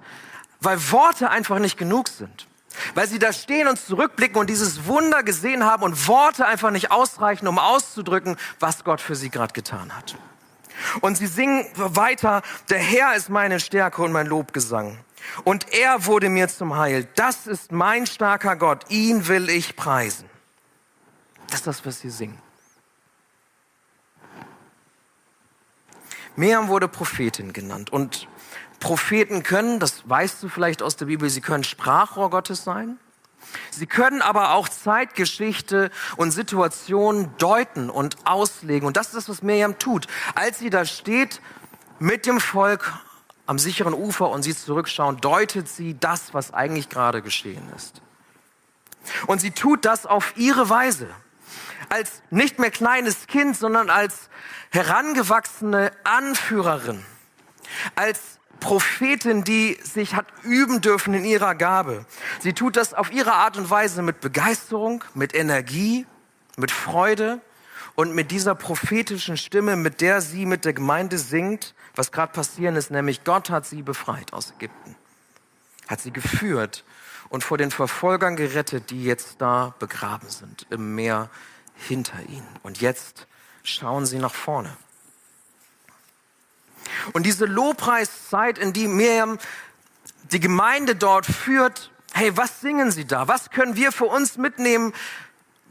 weil 0.60 0.92
Worte 0.92 1.30
einfach 1.30 1.60
nicht 1.60 1.78
genug 1.78 2.08
sind. 2.08 2.48
Weil 2.96 3.08
sie 3.08 3.20
da 3.20 3.34
stehen 3.34 3.68
und 3.68 3.78
zurückblicken 3.78 4.38
und 4.38 4.50
dieses 4.50 4.86
Wunder 4.86 5.24
gesehen 5.24 5.66
haben 5.66 5.84
und 5.84 6.08
Worte 6.08 6.46
einfach 6.46 6.72
nicht 6.72 6.92
ausreichen, 6.92 7.48
um 7.48 7.60
auszudrücken, 7.60 8.38
was 8.60 8.84
Gott 8.84 9.02
für 9.02 9.16
sie 9.16 9.30
gerade 9.30 9.54
getan 9.54 9.96
hat. 9.96 10.16
Und 11.02 11.18
sie 11.18 11.28
singen 11.28 11.66
weiter, 11.76 12.42
der 12.70 12.80
Herr 12.80 13.16
ist 13.16 13.30
meine 13.30 13.60
Stärke 13.60 14.02
und 14.02 14.12
mein 14.12 14.28
Lobgesang. 14.28 14.98
Und 15.44 15.74
er 15.74 16.06
wurde 16.06 16.30
mir 16.30 16.48
zum 16.48 16.78
Heil. 16.78 17.08
Das 17.16 17.46
ist 17.46 17.72
mein 17.72 18.08
starker 18.08 18.56
Gott. 18.56 18.86
Ihn 18.90 19.28
will 19.28 19.50
ich 19.50 19.76
preisen. 19.76 20.30
Das 21.48 21.60
ist 21.60 21.68
das, 21.68 21.86
was 21.86 22.00
sie 22.00 22.10
singen. 22.10 22.42
Miriam 26.36 26.70
wurde 26.70 26.88
Prophetin 26.88 27.54
genannt. 27.54 27.92
Und 27.92 28.28
Propheten 28.82 29.44
können, 29.44 29.80
das 29.80 30.10
weißt 30.10 30.44
du 30.44 30.50
vielleicht 30.50 30.84
aus 30.84 30.98
der 30.98 31.06
Bibel, 31.06 31.30
sie 31.30 31.40
können 31.40 31.64
Sprachrohr 31.64 32.30
Gottes 32.30 32.66
sein. 32.66 32.98
Sie 33.70 33.86
können 33.86 34.22
aber 34.22 34.54
auch 34.54 34.68
Zeitgeschichte 34.68 35.92
und 36.18 36.32
Situationen 36.32 37.36
deuten 37.38 37.90
und 37.90 38.18
auslegen. 38.26 38.86
Und 38.88 38.98
das 38.98 39.08
ist 39.08 39.16
das, 39.16 39.30
was 39.30 39.42
Miriam 39.42 39.80
tut. 39.80 40.08
Als 40.36 40.60
sie 40.60 40.70
da 40.70 40.86
steht 40.86 41.42
mit 42.00 42.26
dem 42.26 42.40
Volk 42.40 42.94
am 43.46 43.60
sicheren 43.60 43.94
Ufer 43.94 44.30
und 44.30 44.44
sie 44.44 44.56
zurückschauen, 44.56 45.18
deutet 45.18 45.68
sie 45.68 45.98
das, 46.00 46.34
was 46.34 46.54
eigentlich 46.54 46.90
gerade 46.90 47.22
geschehen 47.22 47.70
ist. 47.76 48.02
Und 49.28 49.42
sie 49.42 49.52
tut 49.52 49.86
das 49.86 50.06
auf 50.06 50.34
ihre 50.38 50.70
Weise. 50.70 51.08
Als 51.90 52.22
nicht 52.30 52.60
mehr 52.60 52.72
kleines 52.72 53.28
Kind, 53.28 53.58
sondern 53.58 53.90
als 53.90 54.30
herangewachsene 54.70 55.92
Anführerin. 56.04 57.04
Als 57.96 58.40
Prophetin, 58.62 59.44
die 59.44 59.78
sich 59.84 60.16
hat 60.16 60.28
üben 60.44 60.80
dürfen 60.80 61.14
in 61.14 61.26
ihrer 61.26 61.56
Gabe. 61.56 62.06
Sie 62.40 62.54
tut 62.54 62.78
das 62.78 62.94
auf 62.94 63.12
ihre 63.12 63.34
Art 63.34 63.58
und 63.58 63.70
Weise 63.70 64.02
mit 64.02 64.22
Begeisterung, 64.22 65.04
mit 65.14 65.36
Energie, 65.36 66.06
mit 66.56 66.72
Freude 66.72 67.42
und 67.96 68.16
mit 68.16 68.32
dieser 68.32 68.56
prophetischen 68.56 69.36
Stimme, 69.36 69.76
mit 69.76 70.00
der 70.00 70.22
sie 70.22 70.46
mit 70.46 70.64
der 70.64 70.74
Gemeinde 70.74 71.18
singt, 71.18 71.74
was 71.96 72.12
gerade 72.12 72.32
passieren 72.32 72.76
ist, 72.76 72.92
nämlich 72.92 73.24
Gott 73.24 73.50
hat 73.50 73.66
sie 73.66 73.82
befreit 73.82 74.32
aus 74.32 74.52
Ägypten, 74.52 74.96
hat 75.88 76.00
sie 76.00 76.12
geführt 76.12 76.86
und 77.30 77.44
vor 77.44 77.58
den 77.58 77.72
Verfolgern 77.72 78.36
gerettet, 78.36 78.92
die 78.92 79.04
jetzt 79.04 79.42
da 79.42 79.74
begraben 79.80 80.30
sind 80.30 80.68
im 80.70 80.96
Meer 80.96 81.30
hinter 81.76 82.20
ihnen. 82.30 82.48
Und 82.64 82.80
jetzt 82.80 83.28
schauen 83.64 84.06
sie 84.06 84.20
nach 84.20 84.34
vorne. 84.34 84.78
Und 87.14 87.26
diese 87.26 87.46
Lobpreiszeit, 87.46 88.58
in 88.58 88.74
die 88.74 88.88
Miriam 88.88 89.38
die 90.32 90.40
Gemeinde 90.40 90.96
dort 90.96 91.26
führt, 91.26 91.92
hey, 92.14 92.36
was 92.38 92.62
singen 92.62 92.92
sie 92.92 93.06
da? 93.06 93.28
Was 93.28 93.50
können 93.50 93.76
wir 93.76 93.92
für 93.92 94.06
uns 94.06 94.38
mitnehmen, 94.38 94.94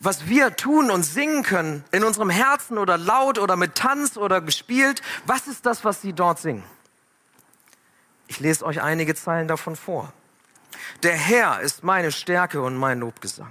was 0.01 0.29
wir 0.29 0.57
tun 0.57 0.91
und 0.91 1.03
singen 1.03 1.43
können 1.43 1.85
in 1.93 2.05
unserem 2.05 2.31
Herzen 2.31 2.79
oder 2.79 2.97
laut 2.99 3.39
oder 3.39 3.57
mit 3.57 3.75
Tanz 3.75 4.17
oder 4.17 4.41
gespielt? 4.41 5.03
Was 5.27 5.47
ist 5.47 5.67
das, 5.67 5.85
was 5.85 6.03
sie 6.03 6.13
dort 6.13 6.39
singen? 6.39 6.65
Ich 8.29 8.41
lese 8.41 8.65
euch 8.65 8.81
einige 8.81 9.15
Zeilen 9.15 9.49
davon 9.49 9.77
vor. 9.77 10.13
Der 11.03 11.15
Herr 11.15 11.61
ist 11.61 11.83
meine 11.83 12.13
Stärke 12.13 12.63
und 12.63 12.77
mein 12.77 13.01
Lobgesang. 13.01 13.51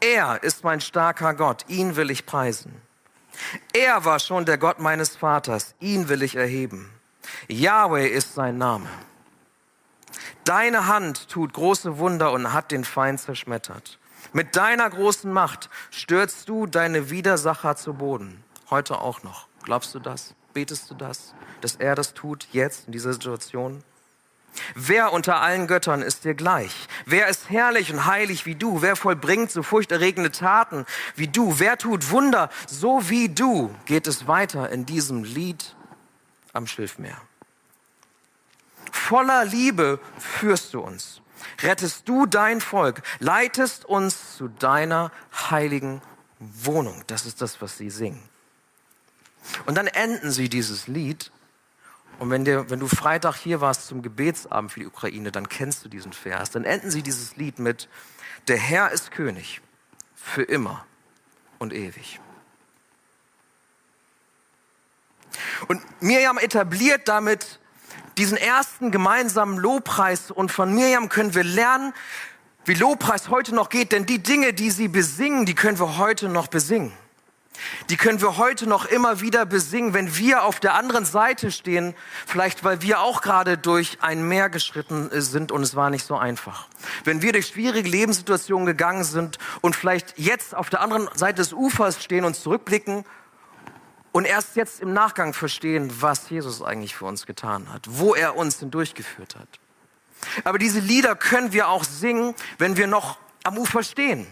Er 0.00 0.42
ist 0.42 0.64
mein 0.64 0.80
starker 0.80 1.34
Gott, 1.34 1.64
ihn 1.68 1.96
will 1.96 2.10
ich 2.10 2.26
preisen. 2.26 2.82
Er 3.72 4.04
war 4.04 4.18
schon 4.18 4.44
der 4.44 4.58
Gott 4.58 4.80
meines 4.80 5.16
Vaters, 5.16 5.74
ihn 5.80 6.08
will 6.08 6.22
ich 6.22 6.36
erheben. 6.36 6.90
Yahweh 7.48 8.08
ist 8.08 8.34
sein 8.34 8.58
Name. 8.58 8.88
Deine 10.44 10.86
Hand 10.86 11.28
tut 11.28 11.52
große 11.52 11.98
Wunder 11.98 12.32
und 12.32 12.52
hat 12.52 12.70
den 12.70 12.84
Feind 12.84 13.20
zerschmettert. 13.20 13.98
Mit 14.32 14.56
deiner 14.56 14.88
großen 14.88 15.32
Macht 15.32 15.70
stürzt 15.90 16.48
du 16.48 16.66
deine 16.66 17.10
Widersacher 17.10 17.76
zu 17.76 17.94
Boden. 17.94 18.42
Heute 18.70 19.00
auch 19.00 19.22
noch. 19.22 19.48
Glaubst 19.62 19.94
du 19.94 19.98
das? 19.98 20.34
Betest 20.52 20.90
du 20.90 20.94
das? 20.94 21.34
Dass 21.60 21.76
er 21.76 21.94
das 21.94 22.14
tut, 22.14 22.48
jetzt, 22.52 22.86
in 22.86 22.92
dieser 22.92 23.12
Situation? 23.12 23.82
Wer 24.74 25.12
unter 25.12 25.40
allen 25.40 25.66
Göttern 25.66 26.02
ist 26.02 26.24
dir 26.24 26.34
gleich? 26.34 26.88
Wer 27.06 27.28
ist 27.28 27.50
herrlich 27.50 27.92
und 27.92 28.06
heilig 28.06 28.46
wie 28.46 28.54
du? 28.54 28.82
Wer 28.82 28.96
vollbringt 28.96 29.50
so 29.50 29.62
furchterregende 29.62 30.30
Taten 30.30 30.86
wie 31.16 31.28
du? 31.28 31.58
Wer 31.58 31.78
tut 31.78 32.10
Wunder 32.10 32.50
so 32.66 33.08
wie 33.08 33.28
du? 33.28 33.74
Geht 33.86 34.06
es 34.06 34.26
weiter 34.26 34.70
in 34.70 34.86
diesem 34.86 35.24
Lied 35.24 35.74
am 36.52 36.66
Schilfmeer. 36.66 37.20
Voller 38.92 39.44
Liebe 39.44 40.00
führst 40.18 40.74
du 40.74 40.80
uns, 40.80 41.20
rettest 41.62 42.08
du 42.08 42.26
dein 42.26 42.60
Volk, 42.60 43.02
leitest 43.18 43.84
uns 43.84 44.36
zu 44.36 44.48
deiner 44.48 45.10
heiligen 45.50 46.02
Wohnung. 46.38 47.04
Das 47.06 47.26
ist 47.26 47.40
das, 47.40 47.60
was 47.60 47.76
sie 47.76 47.90
singen. 47.90 48.22
Und 49.66 49.76
dann 49.76 49.86
enden 49.86 50.30
sie 50.30 50.48
dieses 50.48 50.86
Lied 50.86 51.30
und 52.20 52.28
wenn, 52.28 52.44
dir, 52.44 52.68
wenn 52.68 52.80
du 52.80 52.86
Freitag 52.86 53.36
hier 53.36 53.62
warst 53.62 53.86
zum 53.86 54.02
Gebetsabend 54.02 54.70
für 54.70 54.80
die 54.80 54.86
Ukraine, 54.86 55.32
dann 55.32 55.48
kennst 55.48 55.82
du 55.86 55.88
diesen 55.88 56.12
Vers. 56.12 56.50
Dann 56.50 56.64
enden 56.64 56.90
sie 56.90 57.02
dieses 57.02 57.36
Lied 57.36 57.58
mit, 57.58 57.88
der 58.46 58.58
Herr 58.58 58.90
ist 58.92 59.10
König 59.10 59.62
für 60.14 60.42
immer 60.42 60.84
und 61.58 61.72
ewig. 61.72 62.20
Und 65.66 65.80
Miriam 66.02 66.36
etabliert 66.36 67.08
damit 67.08 67.58
diesen 68.18 68.36
ersten 68.36 68.90
gemeinsamen 68.90 69.56
Lobpreis 69.56 70.30
und 70.30 70.52
von 70.52 70.74
Miriam 70.74 71.08
können 71.08 71.34
wir 71.34 71.44
lernen, 71.44 71.94
wie 72.66 72.74
Lobpreis 72.74 73.30
heute 73.30 73.54
noch 73.54 73.70
geht, 73.70 73.92
denn 73.92 74.04
die 74.04 74.22
Dinge, 74.22 74.52
die 74.52 74.70
sie 74.70 74.88
besingen, 74.88 75.46
die 75.46 75.54
können 75.54 75.78
wir 75.78 75.96
heute 75.96 76.28
noch 76.28 76.48
besingen. 76.48 76.92
Die 77.88 77.96
können 77.96 78.20
wir 78.20 78.36
heute 78.36 78.66
noch 78.66 78.86
immer 78.86 79.20
wieder 79.20 79.46
besingen, 79.46 79.94
wenn 79.94 80.16
wir 80.16 80.44
auf 80.44 80.60
der 80.60 80.74
anderen 80.74 81.04
Seite 81.04 81.50
stehen, 81.50 81.94
vielleicht 82.26 82.64
weil 82.64 82.82
wir 82.82 83.00
auch 83.00 83.22
gerade 83.22 83.58
durch 83.58 83.98
ein 84.00 84.26
Meer 84.26 84.48
geschritten 84.48 85.10
sind 85.12 85.52
und 85.52 85.62
es 85.62 85.74
war 85.76 85.90
nicht 85.90 86.06
so 86.06 86.16
einfach. 86.16 86.68
Wenn 87.04 87.22
wir 87.22 87.32
durch 87.32 87.48
schwierige 87.48 87.88
Lebenssituationen 87.88 88.66
gegangen 88.66 89.04
sind 89.04 89.38
und 89.60 89.76
vielleicht 89.76 90.18
jetzt 90.18 90.54
auf 90.54 90.70
der 90.70 90.80
anderen 90.80 91.08
Seite 91.14 91.36
des 91.36 91.52
Ufers 91.52 92.02
stehen 92.02 92.24
und 92.24 92.34
zurückblicken 92.34 93.04
und 94.12 94.24
erst 94.24 94.56
jetzt 94.56 94.80
im 94.80 94.92
Nachgang 94.92 95.34
verstehen, 95.34 95.90
was 96.00 96.30
Jesus 96.30 96.62
eigentlich 96.62 96.94
für 96.94 97.04
uns 97.04 97.26
getan 97.26 97.72
hat, 97.72 97.86
wo 97.88 98.14
er 98.14 98.36
uns 98.36 98.58
hindurchgeführt 98.58 99.36
hat. 99.36 99.48
Aber 100.44 100.58
diese 100.58 100.80
Lieder 100.80 101.14
können 101.16 101.52
wir 101.52 101.68
auch 101.68 101.84
singen, 101.84 102.34
wenn 102.58 102.76
wir 102.76 102.86
noch 102.86 103.18
am 103.44 103.56
Ufer 103.56 103.82
stehen. 103.82 104.26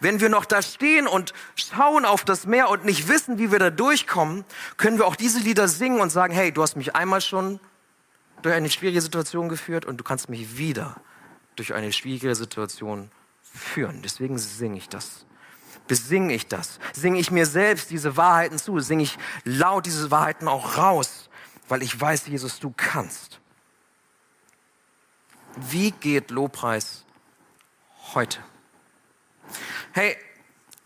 Wenn 0.00 0.20
wir 0.20 0.28
noch 0.28 0.44
da 0.44 0.62
stehen 0.62 1.06
und 1.06 1.32
schauen 1.56 2.04
auf 2.04 2.24
das 2.24 2.46
Meer 2.46 2.68
und 2.68 2.84
nicht 2.84 3.08
wissen, 3.08 3.38
wie 3.38 3.50
wir 3.52 3.58
da 3.58 3.70
durchkommen, 3.70 4.44
können 4.76 4.98
wir 4.98 5.06
auch 5.06 5.16
diese 5.16 5.38
Lieder 5.38 5.68
singen 5.68 6.00
und 6.00 6.10
sagen, 6.10 6.34
hey, 6.34 6.52
du 6.52 6.62
hast 6.62 6.76
mich 6.76 6.94
einmal 6.94 7.20
schon 7.20 7.60
durch 8.42 8.54
eine 8.54 8.70
schwierige 8.70 9.00
Situation 9.00 9.48
geführt 9.48 9.84
und 9.84 9.98
du 9.98 10.04
kannst 10.04 10.28
mich 10.28 10.56
wieder 10.56 10.96
durch 11.56 11.74
eine 11.74 11.92
schwierige 11.92 12.34
Situation 12.34 13.10
führen. 13.42 14.02
Deswegen 14.02 14.38
singe 14.38 14.78
ich 14.78 14.88
das. 14.88 15.26
Besinge 15.86 16.34
ich 16.34 16.46
das. 16.46 16.78
Singe 16.92 17.18
ich 17.18 17.30
mir 17.30 17.46
selbst 17.46 17.90
diese 17.90 18.16
Wahrheiten 18.16 18.58
zu. 18.58 18.78
Singe 18.78 19.02
ich 19.02 19.18
laut 19.44 19.86
diese 19.86 20.10
Wahrheiten 20.10 20.46
auch 20.46 20.76
raus, 20.76 21.28
weil 21.68 21.82
ich 21.82 22.00
weiß, 22.00 22.28
Jesus, 22.28 22.60
du 22.60 22.72
kannst. 22.76 23.40
Wie 25.56 25.90
geht 25.90 26.30
Lobpreis 26.30 27.04
heute? 28.14 28.38
Hey, 29.92 30.16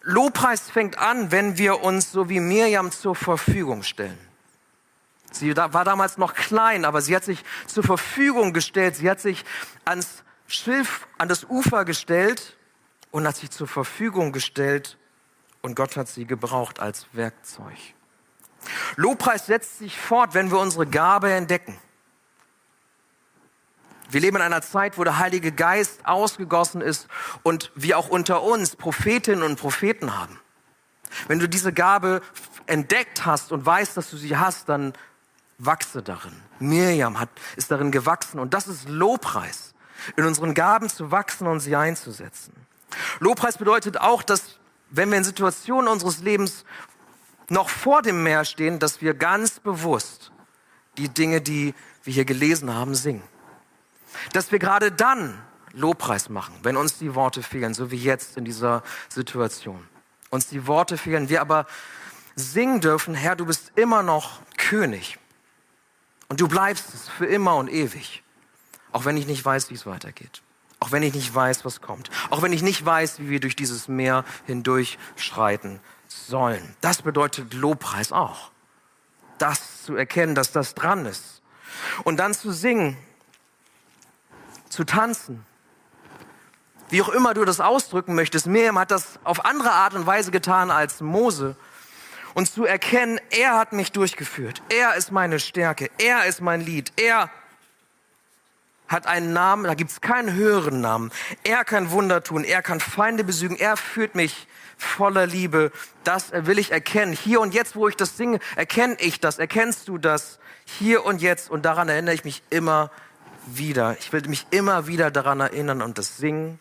Lobpreis 0.03 0.71
fängt 0.71 0.99
an, 0.99 1.31
wenn 1.31 1.59
wir 1.59 1.83
uns 1.83 2.13
so 2.13 2.29
wie 2.29 2.41
Mirjam 2.41 2.91
zur 2.91 3.15
Verfügung 3.15 3.83
stellen. 3.83 4.19
Sie 5.33 5.57
war 5.57 5.85
damals 5.85 6.17
noch 6.17 6.35
klein, 6.35 6.85
aber 6.85 7.01
sie 7.01 7.17
hat 7.17 7.25
sich 7.25 7.43
zur 7.67 7.83
Verfügung 7.83 8.53
gestellt. 8.53 8.97
Sie 8.97 9.11
hat 9.11 9.21
sich 9.21 9.45
ans 9.85 10.23
Schilf, 10.47 11.07
an 11.19 11.29
das 11.29 11.45
Ufer 11.45 11.85
gestellt 11.85 12.57
und 13.11 13.27
hat 13.27 13.37
sich 13.37 13.51
zur 13.51 13.67
Verfügung 13.67 14.33
gestellt 14.33 14.99
und 15.63 15.75
Gott 15.75 15.97
hat 15.97 16.09
sie 16.09 16.27
gebraucht 16.27 16.79
als 16.79 17.07
Werkzeug. 17.13 17.79
Lobpreis 18.97 19.47
setzt 19.47 19.79
sich 19.79 19.99
fort, 19.99 20.35
wenn 20.35 20.51
wir 20.51 20.59
unsere 20.59 20.87
Gabe 20.87 21.33
entdecken. 21.33 21.79
Wir 24.11 24.21
leben 24.21 24.37
in 24.37 24.43
einer 24.43 24.63
Zeit, 24.63 24.99
wo 24.99 25.05
der 25.05 25.19
Heilige 25.19 25.53
Geist 25.53 26.07
ausgegossen 26.07 26.81
ist 26.81 27.09
und 27.43 27.71
wir 27.75 27.99
auch 27.99 28.09
unter 28.09 28.43
uns 28.43 28.77
Prophetinnen 28.77 29.43
und 29.43 29.59
Propheten 29.59 30.19
haben. 30.19 30.39
Wenn 31.29 31.39
du 31.39 31.49
diese 31.49 31.73
Gabe 31.73 32.21
entdeckt 32.67 33.25
hast 33.25 33.53
und 33.53 33.65
weißt, 33.65 33.97
dass 33.97 34.11
du 34.11 34.17
sie 34.17 34.37
hast, 34.37 34.69
dann 34.69 34.93
wachse 35.59 36.03
darin. 36.03 36.35
Mirjam 36.59 37.21
hat, 37.21 37.29
ist 37.57 37.71
darin 37.71 37.91
gewachsen 37.91 38.39
und 38.39 38.55
das 38.55 38.69
ist 38.69 38.89
Lobpreis, 38.89 39.75
in 40.17 40.25
unseren 40.25 40.55
Gaben 40.55 40.89
zu 40.89 41.11
wachsen 41.11 41.47
und 41.47 41.61
sie 41.61 41.77
einzusetzen. 41.77 42.53
Lobpreis 43.21 43.59
bedeutet 43.59 44.01
auch, 44.01 44.23
dass 44.23 44.59
wenn 44.91 45.11
wir 45.11 45.19
in 45.19 45.25
Situationen 45.25 45.89
unseres 45.89 46.21
Lebens 46.21 46.65
noch 47.49 47.69
vor 47.69 48.03
dem 48.03 48.23
Meer 48.23 48.45
stehen, 48.45 48.79
dass 48.79 49.01
wir 49.01 49.15
ganz 49.15 49.61
bewusst 49.61 50.31
die 50.97 51.09
Dinge, 51.09 51.41
die 51.41 51.75
wir 52.05 52.13
hier 52.13 52.25
gelesen 52.25 52.73
haben, 52.73 52.95
singen. 52.95 53.23
Dass 54.33 54.53
wir 54.53 54.59
gerade 54.59 54.93
dann 54.93 55.41
Lobpreis 55.73 56.29
machen, 56.29 56.55
wenn 56.63 56.77
uns 56.77 56.99
die 56.99 57.15
Worte 57.15 57.43
fehlen, 57.43 57.75
so 57.75 57.91
wie 57.91 57.97
jetzt 57.97 58.37
in 58.37 58.45
dieser 58.45 58.83
Situation. 59.09 59.87
Uns 60.31 60.49
die 60.49 60.67
Worte 60.67 60.97
fehlen, 60.97 61.29
wir 61.29 61.41
aber 61.41 61.67
singen 62.37 62.81
dürfen, 62.81 63.15
Herr, 63.15 63.37
du 63.37 63.47
bist 63.47 63.73
immer 63.77 64.03
noch 64.03 64.41
König. 64.57 65.19
Und 66.29 66.41
du 66.41 66.49
bleibst 66.49 66.95
es 66.95 67.09
für 67.09 67.27
immer 67.27 67.57
und 67.57 67.71
ewig. 67.71 68.23
Auch 68.93 69.05
wenn 69.05 69.17
ich 69.17 69.27
nicht 69.27 69.45
weiß, 69.45 69.71
wie 69.71 69.75
es 69.75 69.87
weitergeht. 69.87 70.43
Auch 70.81 70.93
wenn 70.93 71.03
ich 71.03 71.15
nicht 71.15 71.35
weiß, 71.35 71.65
was 71.65 71.81
kommt. 71.81 72.11
Auch 72.31 72.43
wenn 72.43 72.53
ich 72.53 72.63
nicht 72.63 72.85
weiß, 72.85 73.21
wie 73.21 73.29
wir 73.29 73.41
durch 73.41 73.57
dieses 73.57 73.89
Meer 73.89 74.25
hindurch 74.47 74.99
schreiten 75.17 75.81
sollen. 76.09 76.77
Das 76.81 77.03
bedeutet 77.03 77.55
Lobpreis 77.55 78.13
auch. 78.13 78.51
Das 79.39 79.83
zu 79.83 79.97
erkennen, 79.97 80.35
dass 80.35 80.53
das 80.53 80.75
dran 80.75 81.07
ist. 81.07 81.43
Und 82.05 82.19
dann 82.19 82.35
zu 82.35 82.53
singen, 82.53 82.97
zu 84.75 84.85
tanzen. 84.85 85.45
Wie 86.91 87.01
auch 87.01 87.09
immer 87.09 87.33
du 87.35 87.45
das 87.45 87.61
ausdrücken 87.61 88.15
möchtest. 88.15 88.47
Miriam 88.47 88.79
hat 88.79 88.91
das 88.91 89.19
auf 89.25 89.45
andere 89.45 89.71
Art 89.71 89.95
und 89.95 90.07
Weise 90.07 90.31
getan 90.31 90.71
als 90.71 91.01
Mose. 91.01 91.57
Und 92.35 92.51
zu 92.51 92.65
erkennen, 92.65 93.21
er 93.31 93.57
hat 93.57 93.73
mich 93.73 93.93
durchgeführt. 93.93 94.63
Er 94.69 94.95
ist 94.97 95.13
meine 95.13 95.39
Stärke. 95.39 95.91
Er 95.99 96.27
ist 96.27 96.41
mein 96.41 96.61
Lied. 96.61 96.93
Er 96.97 97.31
hat 98.89 99.07
einen 99.07 99.33
Namen, 99.33 99.65
da 99.65 99.75
gibt 99.75 99.91
es 99.91 100.01
keinen 100.01 100.35
höheren 100.35 100.81
Namen. 100.81 101.11
Er 101.43 101.65
kann 101.65 101.91
Wunder 101.91 102.23
tun, 102.23 102.45
er 102.45 102.61
kann 102.61 102.81
Feinde 102.81 103.25
besügen, 103.25 103.57
er 103.57 103.77
führt 103.77 104.15
mich 104.15 104.47
voller 104.77 105.27
Liebe. 105.27 105.73
Das 106.05 106.33
will 106.33 106.59
ich 106.59 106.71
erkennen. 106.71 107.13
Hier 107.15 107.41
und 107.41 107.55
jetzt, 107.55 107.77
wo 107.77 107.89
ich 107.89 107.97
das 107.97 108.17
singe, 108.17 108.41
erkenne 108.57 108.97
ich 108.99 109.21
das, 109.21 109.39
erkennst 109.39 109.89
du 109.89 109.97
das. 109.97 110.39
Hier 110.67 111.05
und 111.05 111.23
jetzt 111.23 111.51
und 111.51 111.65
daran 111.65 111.89
erinnere 111.89 112.15
ich 112.15 112.25
mich 112.25 112.43
immer 112.51 112.91
wieder. 113.47 113.97
Ich 113.99 114.13
will 114.13 114.23
mich 114.29 114.47
immer 114.51 114.87
wieder 114.87 115.11
daran 115.11 115.41
erinnern 115.41 115.83
und 115.83 115.99
das 115.99 116.17
Singen, 116.17 116.61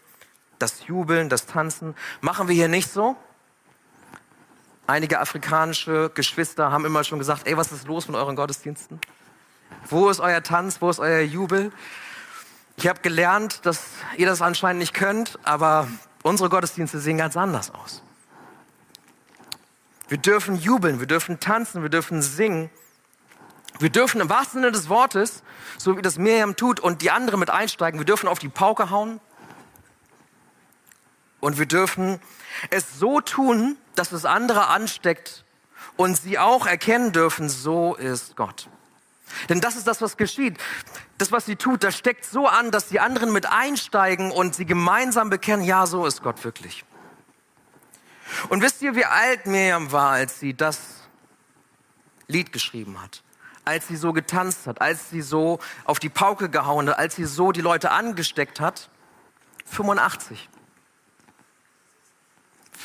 das 0.59 0.87
Jubeln, 0.87 1.29
das 1.29 1.45
Tanzen. 1.45 1.95
Machen 2.21 2.47
wir 2.47 2.55
hier 2.55 2.67
nicht 2.67 2.91
so? 2.91 3.15
Einige 4.85 5.19
afrikanische 5.19 6.11
Geschwister 6.13 6.71
haben 6.71 6.85
immer 6.85 7.03
schon 7.03 7.19
gesagt, 7.19 7.47
ey, 7.47 7.55
was 7.55 7.71
ist 7.71 7.87
los 7.87 8.07
mit 8.07 8.17
euren 8.17 8.35
Gottesdiensten? 8.35 8.99
Wo 9.89 10.09
ist 10.09 10.19
euer 10.19 10.43
Tanz? 10.43 10.81
Wo 10.81 10.89
ist 10.89 10.99
euer 10.99 11.21
Jubel? 11.21 11.71
Ich 12.75 12.87
habe 12.87 12.99
gelernt, 13.01 13.65
dass 13.65 13.83
ihr 14.17 14.25
das 14.25 14.41
anscheinend 14.41 14.79
nicht 14.79 14.93
könnt, 14.93 15.39
aber 15.43 15.87
unsere 16.21 16.49
Gottesdienste 16.49 16.99
sehen 16.99 17.17
ganz 17.17 17.37
anders 17.37 17.71
aus. 17.71 18.01
Wir 20.07 20.17
dürfen 20.17 20.55
jubeln, 20.55 20.99
wir 20.99 21.07
dürfen 21.07 21.39
tanzen, 21.39 21.81
wir 21.81 21.89
dürfen 21.89 22.21
singen. 22.21 22.69
Wir 23.79 23.89
dürfen 23.89 24.21
im 24.21 24.29
wahrsten 24.29 24.61
Sinne 24.61 24.71
des 24.71 24.89
Wortes, 24.89 25.43
so 25.77 25.97
wie 25.97 26.01
das 26.01 26.17
Miriam 26.17 26.55
tut 26.55 26.79
und 26.79 27.01
die 27.01 27.11
anderen 27.11 27.39
mit 27.39 27.49
einsteigen, 27.49 27.99
wir 27.99 28.05
dürfen 28.05 28.27
auf 28.27 28.39
die 28.39 28.49
Pauke 28.49 28.89
hauen 28.89 29.19
und 31.39 31.57
wir 31.57 31.65
dürfen 31.65 32.19
es 32.69 32.99
so 32.99 33.19
tun, 33.19 33.77
dass 33.95 34.11
es 34.11 34.25
andere 34.25 34.67
ansteckt 34.67 35.43
und 35.97 36.15
sie 36.17 36.39
auch 36.39 36.65
erkennen 36.65 37.11
dürfen, 37.11 37.49
so 37.49 37.95
ist 37.95 38.35
Gott. 38.35 38.67
Denn 39.49 39.61
das 39.61 39.75
ist 39.75 39.87
das, 39.87 40.01
was 40.01 40.17
geschieht. 40.17 40.57
Das, 41.17 41.31
was 41.31 41.45
sie 41.45 41.55
tut, 41.55 41.83
das 41.83 41.97
steckt 41.97 42.25
so 42.25 42.47
an, 42.47 42.71
dass 42.71 42.87
die 42.87 42.99
anderen 42.99 43.31
mit 43.31 43.45
einsteigen 43.45 44.31
und 44.31 44.55
sie 44.55 44.65
gemeinsam 44.65 45.29
bekennen, 45.29 45.63
ja, 45.63 45.85
so 45.85 46.05
ist 46.05 46.21
Gott 46.21 46.43
wirklich. 46.43 46.85
Und 48.49 48.61
wisst 48.61 48.81
ihr, 48.81 48.95
wie 48.95 49.05
alt 49.05 49.45
Miriam 49.45 49.91
war, 49.91 50.11
als 50.11 50.39
sie 50.39 50.53
das 50.53 50.79
Lied 52.27 52.51
geschrieben 52.51 53.01
hat? 53.01 53.23
Als 53.65 53.87
sie 53.87 53.95
so 53.95 54.13
getanzt 54.13 54.67
hat, 54.67 54.81
als 54.81 55.09
sie 55.09 55.21
so 55.21 55.59
auf 55.85 55.99
die 55.99 56.09
Pauke 56.09 56.49
gehauen 56.49 56.89
hat, 56.89 56.97
als 56.97 57.15
sie 57.15 57.25
so 57.25 57.51
die 57.51 57.61
Leute 57.61 57.91
angesteckt 57.91 58.59
hat? 58.59 58.89
85. 59.65 60.49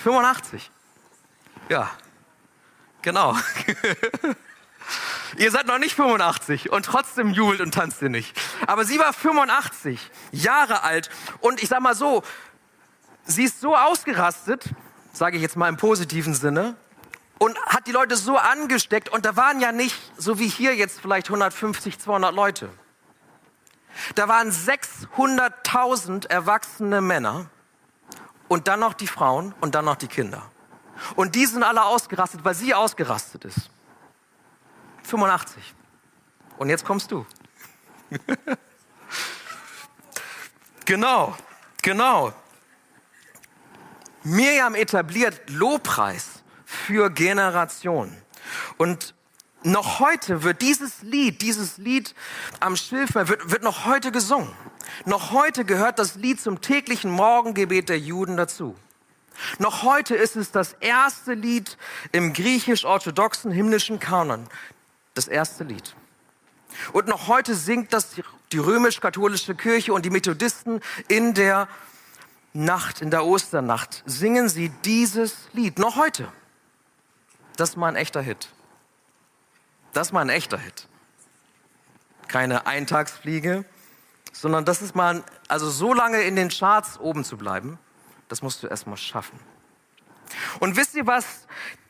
85. 0.03 0.71
Ja, 1.69 1.91
genau. 3.03 3.37
Ihr 5.37 5.51
seid 5.51 5.67
noch 5.67 5.79
nicht 5.79 5.95
85 5.95 6.71
und 6.71 6.87
trotzdem 6.87 7.31
jubelt 7.31 7.61
und 7.61 7.75
tanzt 7.75 8.01
ihr 8.01 8.09
nicht. 8.09 8.35
Aber 8.67 8.85
sie 8.85 8.99
war 8.99 9.13
85 9.13 10.11
Jahre 10.33 10.83
alt 10.83 11.11
und 11.41 11.63
ich 11.63 11.69
sag 11.69 11.81
mal 11.81 11.95
so, 11.95 12.23
sie 13.25 13.45
ist 13.45 13.61
so 13.61 13.77
ausgerastet, 13.77 14.71
sage 15.13 15.37
ich 15.37 15.43
jetzt 15.43 15.57
mal 15.57 15.69
im 15.69 15.77
positiven 15.77 16.35
Sinne, 16.35 16.77
und 17.39 17.59
hat 17.67 17.87
die 17.87 17.93
Leute 17.93 18.17
so 18.17 18.37
angesteckt 18.37 19.09
und 19.09 19.25
da 19.25 19.37
waren 19.37 19.61
ja 19.61 19.73
nicht, 19.73 19.97
so 20.17 20.39
wie 20.39 20.49
hier 20.49 20.75
jetzt 20.75 21.01
vielleicht 21.01 21.29
150, 21.29 21.99
200 21.99 22.35
Leute. 22.35 22.69
Da 24.15 24.29
waren 24.29 24.51
600.000 24.51 26.29
erwachsene 26.29 27.01
Männer 27.01 27.47
und 28.49 28.69
dann 28.69 28.81
noch 28.81 28.95
die 28.95 29.07
Frauen 29.07 29.55
und 29.61 29.75
dann 29.75 29.85
noch 29.85 29.97
die 29.97 30.09
Kinder. 30.09 30.51
Und 31.15 31.35
die 31.35 31.47
sind 31.47 31.63
alle 31.63 31.85
ausgerastet, 31.85 32.45
weil 32.45 32.55
sie 32.55 32.75
ausgerastet 32.75 33.45
ist. 33.45 33.71
85. 35.05 35.75
Und 36.59 36.69
jetzt 36.69 36.85
kommst 36.85 37.11
du. 37.11 37.25
genau, 40.85 41.37
genau. 41.83 42.33
Mirjam 44.25 44.75
etabliert 44.75 45.49
Lobpreis 45.49 46.38
für 46.69 47.09
Generationen. 47.09 48.15
Und 48.77 49.15
noch 49.63 50.01
heute 50.01 50.43
wird 50.43 50.61
dieses 50.61 51.01
Lied, 51.01 51.41
dieses 51.41 51.79
Lied 51.79 52.15
am 52.61 52.77
Schilfmeer, 52.77 53.29
wird, 53.29 53.51
wird 53.51 53.63
noch 53.63 53.87
heute 53.87 54.13
gesungen. 54.13 54.53
Noch 55.07 55.33
heute 55.33 55.65
gehört 55.65 55.99
das 55.99 56.17
Lied 56.17 56.43
zum 56.43 56.61
täglichen 56.61 57.11
Morgengebet 57.11 57.89
der 57.89 57.99
Juden 57.99 58.37
dazu. 58.37 58.77
Noch 59.59 59.83
heute 59.83 60.15
ist 60.15 60.37
es 60.37 60.51
das 60.51 60.75
erste 60.75 61.33
Lied 61.33 61.79
im 62.13 62.35
griechisch-orthodoxen 62.35 63.51
himmlischen 63.51 63.99
Kanon 63.99 64.47
das 65.15 65.27
erste 65.27 65.65
Lied. 65.65 65.95
Und 66.93 67.09
noch 67.09 67.29
heute 67.29 67.55
singt 67.55 67.95
das 67.95 68.11
die 68.53 68.59
römisch-katholische 68.59 69.55
Kirche 69.55 69.95
und 69.95 70.05
die 70.05 70.11
Methodisten 70.11 70.81
in 71.09 71.33
der 71.33 71.67
Nacht, 72.53 73.01
in 73.01 73.11
der 73.11 73.25
Osternacht, 73.25 74.03
singen 74.05 74.51
sie 74.51 74.69
dieses 74.85 75.35
Lied. 75.55 75.79
Noch 75.79 75.97
heute. 75.97 76.31
Das 77.59 77.71
ist 77.71 77.77
mal 77.77 77.89
ein 77.89 77.97
echter 77.97 78.23
Hit. 78.23 78.51
Das 79.93 80.09
ist 80.09 80.13
mal 80.13 80.21
ein 80.21 80.29
echter 80.29 80.59
Hit. 80.59 80.87
Keine 82.29 82.69
Eintagsfliege, 82.69 83.65
sondern 84.33 84.65
das 84.65 84.81
ist 84.81 84.95
mal, 84.95 85.17
ein, 85.17 85.25
also 85.49 85.69
so 85.69 85.93
lange 85.93 86.21
in 86.23 86.37
den 86.37 86.51
Charts 86.51 87.01
oben 87.01 87.25
zu 87.25 87.37
bleiben, 87.37 87.81
das 88.29 88.43
musst 88.43 88.63
du 88.63 88.69
erst 88.69 88.87
mal 88.87 88.97
schaffen. 88.97 89.41
Und 90.61 90.77
wisst 90.77 90.95
ihr 90.95 91.07
was? 91.07 91.25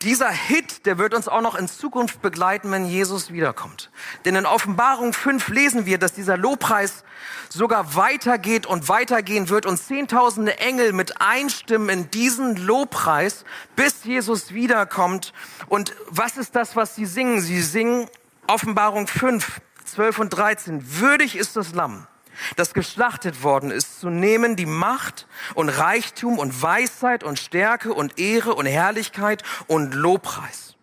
Dieser 0.01 0.29
Hit, 0.29 0.85
der 0.85 0.97
wird 0.97 1.13
uns 1.13 1.27
auch 1.27 1.41
noch 1.41 1.55
in 1.55 1.67
Zukunft 1.67 2.21
begleiten, 2.21 2.71
wenn 2.71 2.85
Jesus 2.85 3.31
wiederkommt. 3.31 3.91
Denn 4.25 4.35
in 4.35 4.45
Offenbarung 4.45 5.13
5 5.13 5.49
lesen 5.49 5.85
wir, 5.85 5.97
dass 5.97 6.13
dieser 6.13 6.37
Lobpreis 6.37 7.03
sogar 7.49 7.95
weitergeht 7.95 8.65
und 8.65 8.87
weitergehen 8.87 9.49
wird 9.49 9.65
und 9.65 9.77
zehntausende 9.77 10.57
Engel 10.59 10.93
mit 10.93 11.21
einstimmen 11.21 11.89
in 11.89 12.11
diesen 12.11 12.55
Lobpreis, 12.55 13.43
bis 13.75 14.03
Jesus 14.05 14.53
wiederkommt. 14.53 15.33
Und 15.67 15.93
was 16.09 16.37
ist 16.37 16.55
das, 16.55 16.75
was 16.75 16.95
sie 16.95 17.05
singen? 17.05 17.41
Sie 17.41 17.61
singen 17.61 18.07
Offenbarung 18.47 19.07
5, 19.07 19.61
12 19.85 20.19
und 20.19 20.29
13. 20.29 20.99
Würdig 20.99 21.35
ist 21.35 21.55
das 21.55 21.73
Lamm 21.73 22.07
das 22.55 22.73
geschlachtet 22.73 23.43
worden 23.43 23.71
ist, 23.71 23.99
zu 23.99 24.09
nehmen 24.09 24.55
die 24.55 24.65
Macht 24.65 25.27
und 25.55 25.69
Reichtum 25.69 26.39
und 26.39 26.61
Weisheit 26.61 27.23
und 27.23 27.39
Stärke 27.39 27.93
und 27.93 28.19
Ehre 28.19 28.55
und 28.55 28.65
Herrlichkeit 28.65 29.43
und 29.67 29.93
Lobpreis. 29.93 30.75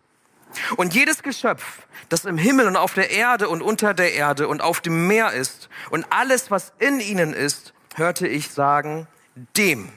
Und 0.75 0.93
jedes 0.93 1.23
Geschöpf, 1.23 1.83
das 2.09 2.25
im 2.25 2.37
Himmel 2.37 2.67
und 2.67 2.77
auf 2.77 2.93
der 2.93 3.11
Erde 3.11 3.49
und 3.49 3.61
unter 3.61 3.93
der 3.93 4.13
Erde 4.13 4.47
und 4.47 4.61
auf 4.61 4.81
dem 4.81 5.07
Meer 5.07 5.33
ist 5.33 5.69
und 5.89 6.05
alles, 6.09 6.49
was 6.51 6.73
in 6.79 6.99
ihnen 6.99 7.33
ist, 7.33 7.73
hörte 7.95 8.27
ich 8.27 8.49
sagen, 8.49 9.07
dem, 9.55 9.89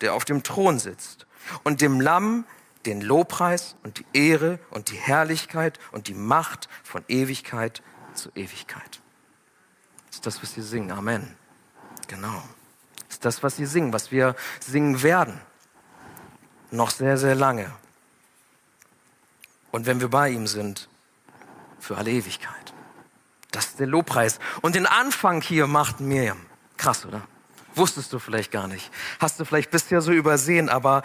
der 0.00 0.14
auf 0.14 0.24
dem 0.24 0.42
Thron 0.42 0.78
sitzt 0.78 1.26
und 1.62 1.80
dem 1.80 2.00
Lamm 2.00 2.44
den 2.86 3.00
Lobpreis 3.00 3.76
und 3.82 3.98
die 3.98 4.06
Ehre 4.12 4.58
und 4.70 4.90
die 4.90 4.96
Herrlichkeit 4.96 5.78
und 5.92 6.08
die 6.08 6.14
Macht 6.14 6.68
von 6.82 7.02
Ewigkeit 7.08 7.82
zu 8.14 8.30
Ewigkeit 8.34 9.00
ist 10.14 10.26
das, 10.26 10.42
was 10.42 10.54
sie 10.54 10.62
singen. 10.62 10.90
Amen. 10.90 11.36
Genau. 12.06 12.42
ist 13.08 13.24
das, 13.24 13.42
was 13.42 13.56
sie 13.56 13.66
singen, 13.66 13.92
was 13.92 14.10
wir 14.10 14.36
singen 14.60 15.02
werden. 15.02 15.40
Noch 16.70 16.90
sehr, 16.90 17.16
sehr 17.16 17.34
lange. 17.34 17.70
Und 19.70 19.86
wenn 19.86 20.00
wir 20.00 20.08
bei 20.08 20.30
ihm 20.30 20.46
sind, 20.46 20.88
für 21.80 21.96
alle 21.96 22.10
Ewigkeit. 22.10 22.72
Das 23.50 23.66
ist 23.66 23.80
der 23.80 23.86
Lobpreis. 23.86 24.40
Und 24.62 24.74
den 24.74 24.86
Anfang 24.86 25.40
hier 25.40 25.66
macht 25.66 26.00
Miriam. 26.00 26.46
Krass, 26.76 27.04
oder? 27.06 27.22
Wusstest 27.76 28.12
du 28.12 28.18
vielleicht 28.18 28.52
gar 28.52 28.68
nicht. 28.68 28.90
Hast 29.18 29.40
du 29.40 29.44
vielleicht 29.44 29.70
bisher 29.70 30.00
so 30.00 30.12
übersehen, 30.12 30.68
aber 30.68 31.02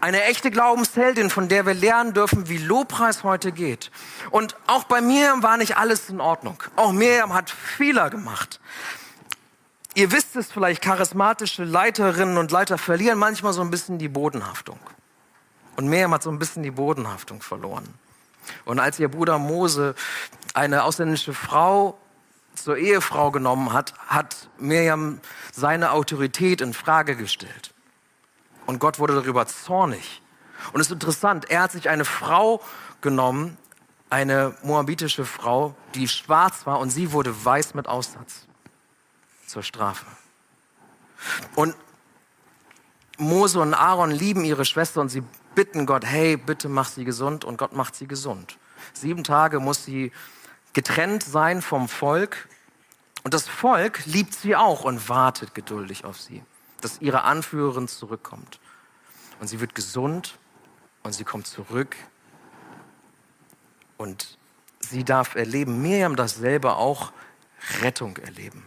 eine 0.00 0.24
echte 0.24 0.50
Glaubensheldin, 0.50 1.30
von 1.30 1.48
der 1.48 1.64
wir 1.64 1.74
lernen 1.74 2.12
dürfen, 2.12 2.48
wie 2.48 2.58
Lobpreis 2.58 3.24
heute 3.24 3.52
geht. 3.52 3.90
Und 4.30 4.54
auch 4.66 4.84
bei 4.84 5.00
Miriam 5.00 5.42
war 5.42 5.56
nicht 5.56 5.78
alles 5.78 6.10
in 6.10 6.20
Ordnung. 6.20 6.62
Auch 6.76 6.92
Miriam 6.92 7.32
hat 7.32 7.48
Fehler 7.48 8.10
gemacht. 8.10 8.60
Ihr 9.94 10.12
wisst 10.12 10.36
es 10.36 10.52
vielleicht, 10.52 10.82
charismatische 10.82 11.64
Leiterinnen 11.64 12.36
und 12.36 12.50
Leiter 12.50 12.78
verlieren 12.78 13.18
manchmal 13.18 13.52
so 13.52 13.62
ein 13.62 13.70
bisschen 13.70 13.98
die 13.98 14.08
Bodenhaftung. 14.08 14.78
Und 15.76 15.88
Miriam 15.88 16.12
hat 16.12 16.22
so 16.22 16.30
ein 16.30 16.38
bisschen 16.38 16.62
die 16.62 16.70
Bodenhaftung 16.70 17.40
verloren. 17.40 17.88
Und 18.64 18.78
als 18.78 18.98
ihr 18.98 19.08
Bruder 19.08 19.38
Mose 19.38 19.94
eine 20.54 20.84
ausländische 20.84 21.32
Frau 21.32 21.98
zur 22.54 22.76
Ehefrau 22.76 23.30
genommen 23.30 23.72
hat, 23.72 23.94
hat 24.06 24.48
Miriam 24.58 25.20
seine 25.52 25.92
Autorität 25.92 26.60
in 26.60 26.74
Frage 26.74 27.16
gestellt. 27.16 27.74
Und 28.66 28.78
Gott 28.78 28.98
wurde 28.98 29.14
darüber 29.14 29.46
zornig. 29.46 30.22
Und 30.72 30.80
es 30.80 30.88
ist 30.88 30.92
interessant, 30.92 31.50
er 31.50 31.62
hat 31.62 31.72
sich 31.72 31.88
eine 31.88 32.04
Frau 32.04 32.60
genommen, 33.00 33.56
eine 34.10 34.54
moabitische 34.62 35.24
Frau, 35.24 35.74
die 35.94 36.08
schwarz 36.08 36.66
war 36.66 36.80
und 36.80 36.90
sie 36.90 37.12
wurde 37.12 37.44
weiß 37.44 37.74
mit 37.74 37.88
Aussatz 37.88 38.46
zur 39.46 39.62
Strafe. 39.62 40.06
Und 41.54 41.74
Mose 43.18 43.60
und 43.60 43.74
Aaron 43.74 44.10
lieben 44.10 44.44
ihre 44.44 44.64
Schwester 44.64 45.00
und 45.00 45.10
sie 45.10 45.22
bitten 45.54 45.86
Gott, 45.86 46.04
hey, 46.04 46.36
bitte 46.36 46.68
mach 46.68 46.88
sie 46.88 47.04
gesund 47.04 47.44
und 47.44 47.56
Gott 47.56 47.72
macht 47.72 47.94
sie 47.94 48.06
gesund. 48.06 48.58
Sieben 48.92 49.24
Tage 49.24 49.60
muss 49.60 49.84
sie 49.84 50.12
getrennt 50.72 51.22
sein 51.22 51.62
vom 51.62 51.88
Volk. 51.88 52.48
Und 53.22 53.34
das 53.34 53.48
Volk 53.48 54.04
liebt 54.06 54.34
sie 54.34 54.56
auch 54.56 54.84
und 54.84 55.08
wartet 55.08 55.54
geduldig 55.54 56.04
auf 56.04 56.20
sie, 56.20 56.42
dass 56.80 57.00
ihre 57.00 57.22
Anführerin 57.22 57.88
zurückkommt. 57.88 58.60
Und 59.40 59.48
sie 59.48 59.60
wird 59.60 59.74
gesund 59.74 60.38
und 61.02 61.12
sie 61.12 61.24
kommt 61.24 61.46
zurück. 61.46 61.96
Und 63.96 64.38
sie 64.80 65.04
darf 65.04 65.34
erleben, 65.34 65.82
Miriam 65.82 66.16
dasselbe 66.16 66.76
auch, 66.76 67.12
Rettung 67.82 68.16
erleben. 68.16 68.66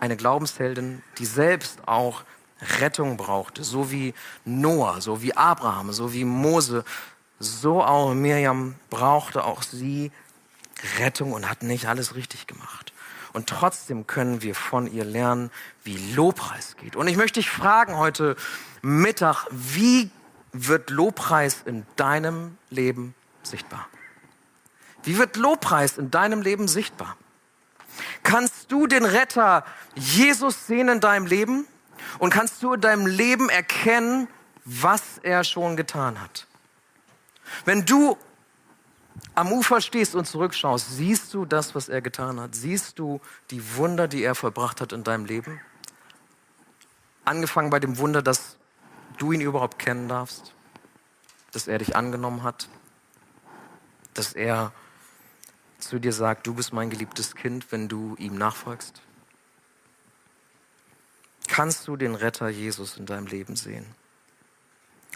Eine 0.00 0.16
Glaubensheldin, 0.16 1.02
die 1.18 1.26
selbst 1.26 1.86
auch 1.86 2.24
Rettung 2.80 3.16
brauchte, 3.16 3.64
so 3.64 3.90
wie 3.90 4.14
Noah, 4.44 5.00
so 5.00 5.22
wie 5.22 5.36
Abraham, 5.36 5.92
so 5.92 6.12
wie 6.12 6.24
Mose, 6.24 6.84
so 7.42 7.82
auch 7.82 8.14
Miriam 8.14 8.76
brauchte 8.90 9.44
auch 9.44 9.62
sie 9.62 10.12
Rettung 10.98 11.32
und 11.32 11.48
hat 11.48 11.62
nicht 11.62 11.86
alles 11.86 12.14
richtig 12.14 12.46
gemacht. 12.46 12.92
Und 13.32 13.48
trotzdem 13.48 14.06
können 14.06 14.42
wir 14.42 14.54
von 14.54 14.92
ihr 14.92 15.04
lernen, 15.04 15.50
wie 15.84 16.14
Lobpreis 16.14 16.76
geht. 16.76 16.96
Und 16.96 17.08
ich 17.08 17.16
möchte 17.16 17.40
dich 17.40 17.50
fragen 17.50 17.96
heute 17.96 18.36
Mittag, 18.82 19.46
wie 19.50 20.10
wird 20.52 20.90
Lobpreis 20.90 21.62
in 21.64 21.86
deinem 21.96 22.58
Leben 22.68 23.14
sichtbar? 23.42 23.88
Wie 25.02 25.18
wird 25.18 25.36
Lobpreis 25.36 25.98
in 25.98 26.10
deinem 26.10 26.42
Leben 26.42 26.68
sichtbar? 26.68 27.16
Kannst 28.22 28.70
du 28.70 28.86
den 28.86 29.04
Retter 29.04 29.64
Jesus 29.94 30.66
sehen 30.66 30.88
in 30.88 31.00
deinem 31.00 31.26
Leben? 31.26 31.66
Und 32.18 32.30
kannst 32.30 32.62
du 32.62 32.74
in 32.74 32.80
deinem 32.80 33.06
Leben 33.06 33.48
erkennen, 33.48 34.28
was 34.64 35.18
er 35.22 35.44
schon 35.44 35.76
getan 35.76 36.20
hat? 36.20 36.46
Wenn 37.64 37.84
du 37.84 38.16
am 39.34 39.52
Ufer 39.52 39.80
stehst 39.80 40.14
und 40.14 40.26
zurückschaust, 40.26 40.96
siehst 40.96 41.32
du 41.34 41.44
das, 41.44 41.74
was 41.74 41.88
er 41.88 42.02
getan 42.02 42.40
hat? 42.40 42.54
Siehst 42.54 42.98
du 42.98 43.20
die 43.50 43.76
Wunder, 43.76 44.08
die 44.08 44.22
er 44.22 44.34
vollbracht 44.34 44.80
hat 44.80 44.92
in 44.92 45.04
deinem 45.04 45.24
Leben? 45.24 45.60
Angefangen 47.24 47.70
bei 47.70 47.80
dem 47.80 47.98
Wunder, 47.98 48.22
dass 48.22 48.56
du 49.18 49.32
ihn 49.32 49.40
überhaupt 49.40 49.78
kennen 49.78 50.08
darfst, 50.08 50.54
dass 51.52 51.68
er 51.68 51.78
dich 51.78 51.94
angenommen 51.94 52.42
hat, 52.42 52.68
dass 54.14 54.32
er 54.32 54.72
zu 55.78 55.98
dir 55.98 56.12
sagt, 56.12 56.46
du 56.46 56.54
bist 56.54 56.72
mein 56.72 56.90
geliebtes 56.90 57.34
Kind, 57.34 57.70
wenn 57.72 57.88
du 57.88 58.14
ihm 58.18 58.36
nachfolgst. 58.36 59.02
Kannst 61.48 61.86
du 61.88 61.96
den 61.96 62.14
Retter 62.14 62.48
Jesus 62.48 62.96
in 62.96 63.06
deinem 63.06 63.26
Leben 63.26 63.56
sehen? 63.56 63.84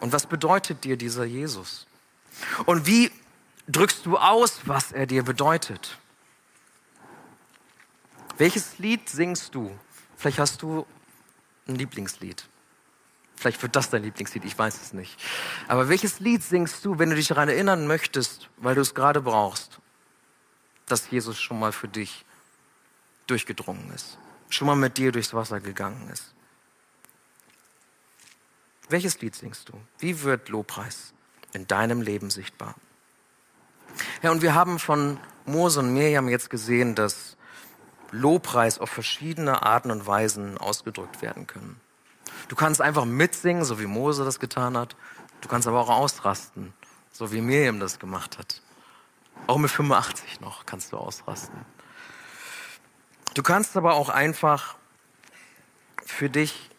Und 0.00 0.12
was 0.12 0.26
bedeutet 0.26 0.84
dir 0.84 0.96
dieser 0.96 1.24
Jesus? 1.24 1.86
Und 2.66 2.86
wie 2.86 3.10
drückst 3.68 4.06
du 4.06 4.16
aus, 4.16 4.60
was 4.64 4.92
er 4.92 5.06
dir 5.06 5.22
bedeutet? 5.22 5.98
Welches 8.38 8.78
Lied 8.78 9.08
singst 9.08 9.54
du? 9.54 9.76
Vielleicht 10.16 10.38
hast 10.38 10.62
du 10.62 10.86
ein 11.66 11.76
Lieblingslied. 11.76 12.46
Vielleicht 13.36 13.62
wird 13.62 13.76
das 13.76 13.90
dein 13.90 14.02
Lieblingslied, 14.02 14.44
ich 14.44 14.58
weiß 14.58 14.80
es 14.80 14.92
nicht. 14.92 15.22
Aber 15.68 15.88
welches 15.88 16.20
Lied 16.20 16.42
singst 16.42 16.84
du, 16.84 16.98
wenn 16.98 17.10
du 17.10 17.16
dich 17.16 17.28
daran 17.28 17.48
erinnern 17.48 17.86
möchtest, 17.86 18.48
weil 18.56 18.74
du 18.74 18.80
es 18.80 18.94
gerade 18.94 19.20
brauchst, 19.20 19.78
dass 20.86 21.10
Jesus 21.10 21.38
schon 21.40 21.58
mal 21.58 21.72
für 21.72 21.88
dich 21.88 22.24
durchgedrungen 23.26 23.92
ist, 23.92 24.18
schon 24.48 24.66
mal 24.66 24.76
mit 24.76 24.96
dir 24.96 25.12
durchs 25.12 25.34
Wasser 25.34 25.60
gegangen 25.60 26.08
ist? 26.10 26.34
Welches 28.88 29.20
Lied 29.20 29.34
singst 29.34 29.68
du? 29.68 29.80
Wie 29.98 30.22
wird 30.22 30.48
Lobpreis 30.48 31.12
in 31.52 31.66
deinem 31.66 32.00
Leben 32.00 32.30
sichtbar? 32.30 32.74
Ja, 34.22 34.30
und 34.30 34.42
wir 34.42 34.54
haben 34.54 34.78
von 34.78 35.18
Mose 35.44 35.80
und 35.80 35.92
Mirjam 35.92 36.28
jetzt 36.28 36.50
gesehen, 36.50 36.94
dass 36.94 37.36
Lobpreis 38.10 38.78
auf 38.78 38.90
verschiedene 38.90 39.62
Arten 39.62 39.90
und 39.90 40.06
Weisen 40.06 40.58
ausgedrückt 40.58 41.22
werden 41.22 41.46
können. 41.46 41.80
Du 42.48 42.56
kannst 42.56 42.80
einfach 42.80 43.04
mitsingen, 43.04 43.64
so 43.64 43.80
wie 43.80 43.86
Mose 43.86 44.24
das 44.24 44.38
getan 44.38 44.76
hat. 44.76 44.96
Du 45.40 45.48
kannst 45.48 45.66
aber 45.66 45.80
auch 45.80 45.88
ausrasten, 45.88 46.72
so 47.12 47.32
wie 47.32 47.40
Mirjam 47.40 47.80
das 47.80 47.98
gemacht 47.98 48.38
hat. 48.38 48.62
Auch 49.46 49.58
mit 49.58 49.70
85 49.70 50.40
noch 50.40 50.66
kannst 50.66 50.92
du 50.92 50.96
ausrasten. 50.96 51.58
Du 53.34 53.42
kannst 53.42 53.76
aber 53.76 53.94
auch 53.94 54.08
einfach 54.08 54.76
für 56.04 56.30
dich 56.30 56.70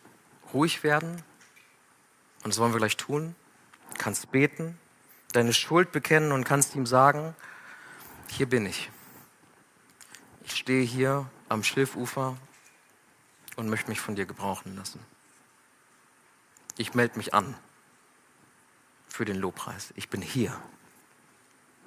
ruhig 0.54 0.84
werden. 0.84 1.24
Und 2.44 2.54
das 2.54 2.60
wollen 2.60 2.74
wir 2.74 2.80
gleich 2.80 2.98
tun. 2.98 3.36
Kannst 3.98 4.32
beten 4.32 4.78
deine 5.34 5.54
Schuld 5.54 5.92
bekennen 5.92 6.32
und 6.32 6.44
kannst 6.44 6.76
ihm 6.76 6.86
sagen, 6.86 7.36
hier 8.28 8.48
bin 8.48 8.66
ich. 8.66 8.90
Ich 10.44 10.56
stehe 10.56 10.84
hier 10.84 11.30
am 11.50 11.64
Schilfufer 11.64 12.38
und 13.56 13.70
möchte 13.70 13.90
mich 13.90 14.00
von 14.00 14.16
dir 14.16 14.26
gebrauchen 14.26 14.76
lassen. 14.76 15.00
Ich 16.78 16.94
melde 16.94 17.18
mich 17.18 17.34
an 17.34 17.56
für 19.08 19.26
den 19.26 19.38
Lobpreis. 19.38 19.94
Ich 19.96 20.10
bin 20.10 20.22
hier. 20.22 20.60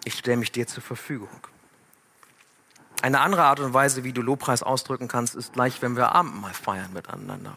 ich 0.04 0.14
stelle 0.14 0.38
mich 0.38 0.52
dir 0.52 0.66
zur 0.66 0.82
Verfügung. 0.82 1.46
Eine 3.02 3.20
andere 3.20 3.44
Art 3.44 3.60
und 3.60 3.72
Weise, 3.74 4.04
wie 4.04 4.12
du 4.12 4.22
Lobpreis 4.22 4.62
ausdrücken 4.62 5.08
kannst, 5.08 5.34
ist 5.34 5.52
gleich, 5.54 5.82
wenn 5.82 5.96
wir 5.96 6.12
Abendmahl 6.14 6.54
feiern 6.54 6.92
miteinander. 6.92 7.56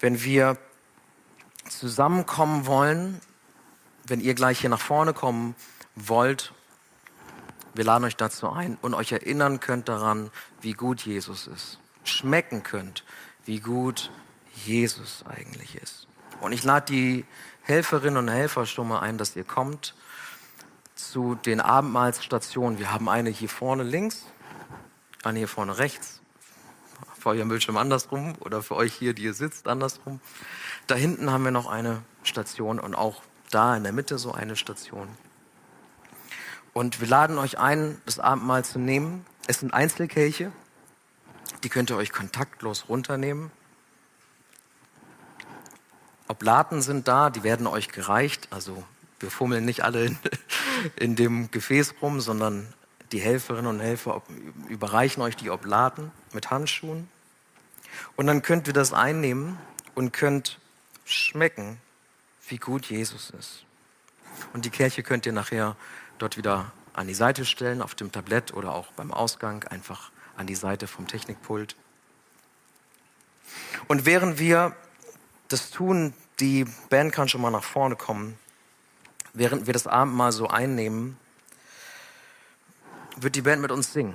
Wenn 0.00 0.22
wir 0.22 0.58
zusammenkommen 1.78 2.66
wollen, 2.66 3.20
wenn 4.06 4.20
ihr 4.20 4.34
gleich 4.34 4.60
hier 4.60 4.70
nach 4.70 4.80
vorne 4.80 5.12
kommen 5.12 5.54
wollt, 5.94 6.52
wir 7.74 7.84
laden 7.84 8.04
euch 8.04 8.16
dazu 8.16 8.50
ein 8.50 8.76
und 8.82 8.94
euch 8.94 9.12
erinnern 9.12 9.60
könnt 9.60 9.88
daran, 9.88 10.30
wie 10.60 10.72
gut 10.72 11.00
Jesus 11.02 11.46
ist. 11.46 11.78
Schmecken 12.04 12.62
könnt, 12.62 13.04
wie 13.44 13.60
gut 13.60 14.10
Jesus 14.64 15.24
eigentlich 15.26 15.76
ist. 15.76 16.06
Und 16.40 16.52
ich 16.52 16.64
lade 16.64 16.86
die 16.86 17.24
Helferinnen 17.62 18.18
und 18.18 18.28
Helfer 18.28 18.66
schon 18.66 18.88
mal 18.88 19.00
ein, 19.00 19.18
dass 19.18 19.36
ihr 19.36 19.44
kommt 19.44 19.94
zu 20.94 21.34
den 21.34 21.60
Abendmahlsstationen. 21.60 22.78
Wir 22.78 22.92
haben 22.92 23.08
eine 23.08 23.30
hier 23.30 23.48
vorne 23.48 23.84
links, 23.84 24.26
eine 25.22 25.38
hier 25.38 25.48
vorne 25.48 25.78
rechts, 25.78 26.21
euch 27.30 27.40
am 27.40 27.48
Bildschirm 27.48 27.76
andersrum 27.76 28.34
oder 28.40 28.62
für 28.62 28.76
euch 28.76 28.92
hier, 28.94 29.14
die 29.14 29.22
ihr 29.22 29.34
sitzt, 29.34 29.68
andersrum. 29.68 30.20
Da 30.86 30.94
hinten 30.94 31.30
haben 31.30 31.44
wir 31.44 31.50
noch 31.50 31.68
eine 31.68 32.02
Station 32.22 32.78
und 32.78 32.94
auch 32.94 33.22
da 33.50 33.76
in 33.76 33.82
der 33.82 33.92
Mitte 33.92 34.18
so 34.18 34.32
eine 34.32 34.56
Station. 34.56 35.08
Und 36.72 37.00
wir 37.00 37.08
laden 37.08 37.38
euch 37.38 37.58
ein, 37.58 38.00
das 38.06 38.18
Abendmahl 38.18 38.64
zu 38.64 38.78
nehmen. 38.78 39.26
Es 39.46 39.60
sind 39.60 39.74
Einzelkelche, 39.74 40.52
die 41.62 41.68
könnt 41.68 41.90
ihr 41.90 41.96
euch 41.96 42.12
kontaktlos 42.12 42.88
runternehmen. 42.88 43.50
Oblaten 46.28 46.80
sind 46.80 47.08
da, 47.08 47.28
die 47.28 47.42
werden 47.42 47.66
euch 47.66 47.88
gereicht. 47.88 48.48
Also 48.50 48.82
wir 49.20 49.30
fummeln 49.30 49.64
nicht 49.64 49.84
alle 49.84 50.06
in, 50.06 50.18
in 50.96 51.16
dem 51.16 51.50
Gefäß 51.50 51.94
rum, 52.00 52.20
sondern 52.20 52.72
die 53.12 53.20
Helferinnen 53.20 53.66
und 53.66 53.80
Helfer 53.80 54.22
überreichen 54.68 55.22
euch 55.22 55.36
die 55.36 55.50
Oblaten 55.50 56.10
mit 56.32 56.50
Handschuhen. 56.50 57.08
Und 58.16 58.26
dann 58.26 58.42
könnt 58.42 58.66
ihr 58.66 58.72
das 58.72 58.92
einnehmen 58.92 59.58
und 59.94 60.12
könnt 60.12 60.58
schmecken, 61.04 61.78
wie 62.48 62.56
gut 62.56 62.86
Jesus 62.86 63.30
ist. 63.30 63.64
Und 64.54 64.64
die 64.64 64.70
Kirche 64.70 65.02
könnt 65.02 65.26
ihr 65.26 65.32
nachher 65.32 65.76
dort 66.18 66.36
wieder 66.36 66.72
an 66.94 67.06
die 67.06 67.14
Seite 67.14 67.44
stellen, 67.44 67.82
auf 67.82 67.94
dem 67.94 68.12
Tablett 68.12 68.54
oder 68.54 68.74
auch 68.74 68.92
beim 68.92 69.12
Ausgang 69.12 69.64
einfach 69.64 70.10
an 70.36 70.46
die 70.46 70.54
Seite 70.54 70.86
vom 70.86 71.06
Technikpult. 71.06 71.76
Und 73.88 74.06
während 74.06 74.38
wir 74.38 74.74
das 75.48 75.70
tun, 75.70 76.14
die 76.40 76.64
Band 76.88 77.12
kann 77.12 77.28
schon 77.28 77.42
mal 77.42 77.50
nach 77.50 77.64
vorne 77.64 77.96
kommen, 77.96 78.38
während 79.34 79.66
wir 79.66 79.72
das 79.74 79.86
Abendmahl 79.86 80.32
so 80.32 80.48
einnehmen, 80.48 81.18
wird 83.16 83.36
die 83.36 83.42
Band 83.42 83.62
mit 83.62 83.70
uns 83.70 83.92
singen. 83.92 84.14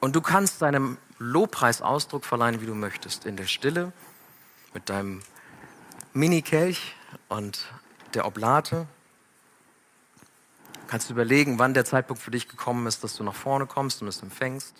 Und 0.00 0.14
du 0.14 0.20
kannst 0.20 0.62
deinem 0.62 0.98
Lobpreis 1.18 1.82
Ausdruck 1.82 2.24
verleihen, 2.24 2.60
wie 2.60 2.66
du 2.66 2.74
möchtest. 2.74 3.26
In 3.26 3.36
der 3.36 3.46
Stille, 3.46 3.92
mit 4.72 4.88
deinem 4.88 5.22
Mini-Kelch 6.12 6.94
und 7.28 7.66
der 8.14 8.26
Oblate. 8.26 8.86
Kannst 10.86 11.08
du 11.08 11.12
überlegen, 11.12 11.58
wann 11.58 11.74
der 11.74 11.84
Zeitpunkt 11.84 12.22
für 12.22 12.30
dich 12.30 12.48
gekommen 12.48 12.86
ist, 12.86 13.04
dass 13.04 13.16
du 13.16 13.24
nach 13.24 13.34
vorne 13.34 13.66
kommst 13.66 14.00
und 14.00 14.08
es 14.08 14.22
empfängst. 14.22 14.74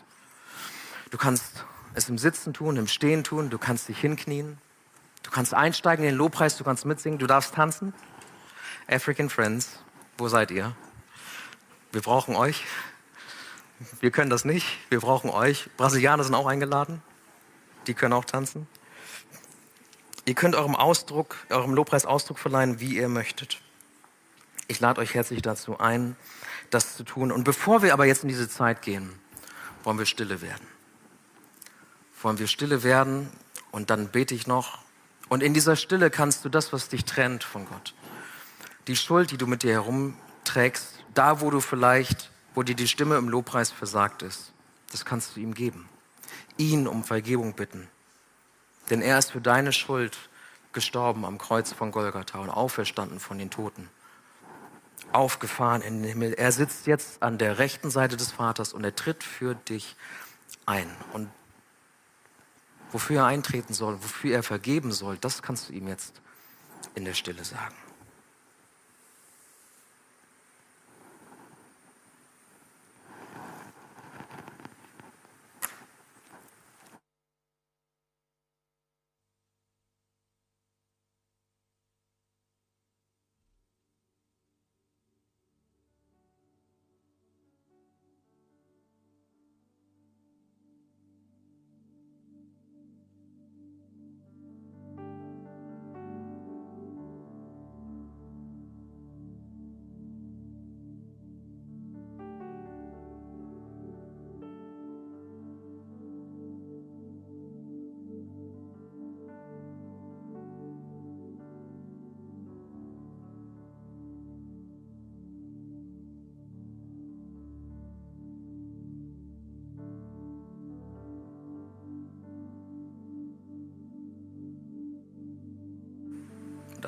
Du 1.11 1.18
kannst 1.18 1.64
es 1.94 2.09
im 2.09 2.18
Sitzen 2.18 2.54
tun, 2.54 2.76
im 2.76 2.87
Stehen 2.87 3.24
tun, 3.24 3.50
du 3.50 3.59
kannst 3.59 3.88
dich 3.88 3.98
hinknien. 3.98 4.59
Du 5.22 5.31
kannst 5.31 5.52
einsteigen 5.52 6.04
in 6.04 6.12
den 6.12 6.18
Lobpreis, 6.18 6.57
du 6.57 6.64
kannst 6.64 6.85
mitsingen, 6.85 7.18
du 7.18 7.26
darfst 7.26 7.54
tanzen. 7.54 7.92
African 8.87 9.28
Friends, 9.28 9.81
wo 10.16 10.28
seid 10.28 10.50
ihr? 10.50 10.74
Wir 11.92 12.00
brauchen 12.00 12.37
euch. 12.37 12.64
Wir 14.01 14.11
können 14.11 14.31
das 14.31 14.45
nicht, 14.45 14.67
wir 14.91 15.01
brauchen 15.01 15.31
euch. 15.31 15.69
Brasilianer 15.77 16.25
sind 16.25 16.35
auch 16.35 16.47
eingeladen, 16.47 17.03
die 17.87 17.95
können 17.95 18.12
auch 18.12 18.25
tanzen. 18.25 18.67
Ihr 20.25 20.35
könnt 20.35 20.57
eurem 20.57 20.77
Ausdruck, 20.77 21.37
eurem 21.49 21.75
Lobpreis 21.75 22.05
Ausdruck 22.05 22.38
verleihen, 22.38 22.81
wie 22.81 22.97
ihr 22.97 23.09
möchtet. 23.09 23.61
Ich 24.67 24.81
lade 24.81 25.01
euch 25.01 25.14
herzlich 25.14 25.41
dazu 25.41 25.79
ein, 25.79 26.17
das 26.71 26.97
zu 26.97 27.05
tun. 27.05 27.33
Und 27.33 27.45
bevor 27.45 27.83
wir 27.83 27.95
aber 27.95 28.05
jetzt 28.05 28.25
in 28.25 28.29
diese 28.29 28.49
Zeit 28.49 28.83
gehen, 28.83 29.19
wollen 29.85 29.99
wir 29.99 30.07
stille 30.07 30.43
werden. 30.43 30.67
Wollen 32.21 32.38
wir 32.38 32.47
stille 32.47 32.83
werden 32.83 33.31
und 33.71 33.91
dann 33.91 34.09
bete 34.09 34.35
ich 34.35 34.47
noch. 34.47 34.79
Und 35.29 35.43
in 35.43 35.55
dieser 35.55 35.77
Stille 35.77 36.11
kannst 36.11 36.45
du 36.45 36.49
das, 36.49 36.73
was 36.73 36.88
dich 36.88 37.05
trennt 37.05 37.45
von 37.45 37.67
Gott, 37.67 37.95
die 38.87 38.97
Schuld, 38.97 39.31
die 39.31 39.38
du 39.38 39.47
mit 39.47 39.62
dir 39.62 39.73
herumträgst, 39.73 41.05
da, 41.14 41.41
wo 41.41 41.51
du 41.51 41.61
vielleicht, 41.61 42.31
wo 42.59 42.64
dir 42.64 42.75
die 42.75 42.88
Stimme 42.88 43.16
im 43.18 43.29
Lobpreis 43.29 43.71
versagt 43.71 44.23
ist, 44.23 44.53
das 44.90 45.05
kannst 45.05 45.37
du 45.37 45.40
ihm 45.40 45.55
geben. 45.55 45.88
Ihn 46.57 46.88
um 46.88 47.05
Vergebung 47.05 47.53
bitten. 47.53 47.87
Denn 48.90 49.01
er 49.01 49.16
ist 49.16 49.31
für 49.31 49.40
deine 49.40 49.73
Schuld 49.73 50.18
gestorben 50.73 51.25
am 51.25 51.38
Kreuz 51.38 51.73
von 51.73 51.92
Golgatha 51.92 52.40
und 52.40 52.51
auferstanden 52.51 53.21
von 53.21 53.38
den 53.38 53.51
Toten. 53.51 53.88
Aufgefahren 55.12 55.83
in 55.83 56.03
den 56.03 56.09
Himmel. 56.09 56.35
Er 56.35 56.51
sitzt 56.51 56.88
jetzt 56.88 57.23
an 57.23 57.38
der 57.38 57.61
rechten 57.61 57.92
Seite 57.92 58.16
des 58.16 58.33
Vaters 58.33 58.73
und 58.73 58.83
er 58.83 58.97
tritt 58.97 59.23
für 59.23 59.55
dich 59.55 59.94
ein. 60.66 60.90
Und 61.12 61.31
wofür 62.90 63.18
er 63.18 63.27
eintreten 63.27 63.73
soll, 63.73 64.03
wofür 64.03 64.35
er 64.35 64.42
vergeben 64.42 64.90
soll, 64.90 65.16
das 65.16 65.42
kannst 65.42 65.68
du 65.68 65.75
ihm 65.75 65.87
jetzt 65.87 66.21
in 66.97 67.05
der 67.05 67.14
Stille 67.14 67.44
sagen. 67.44 67.77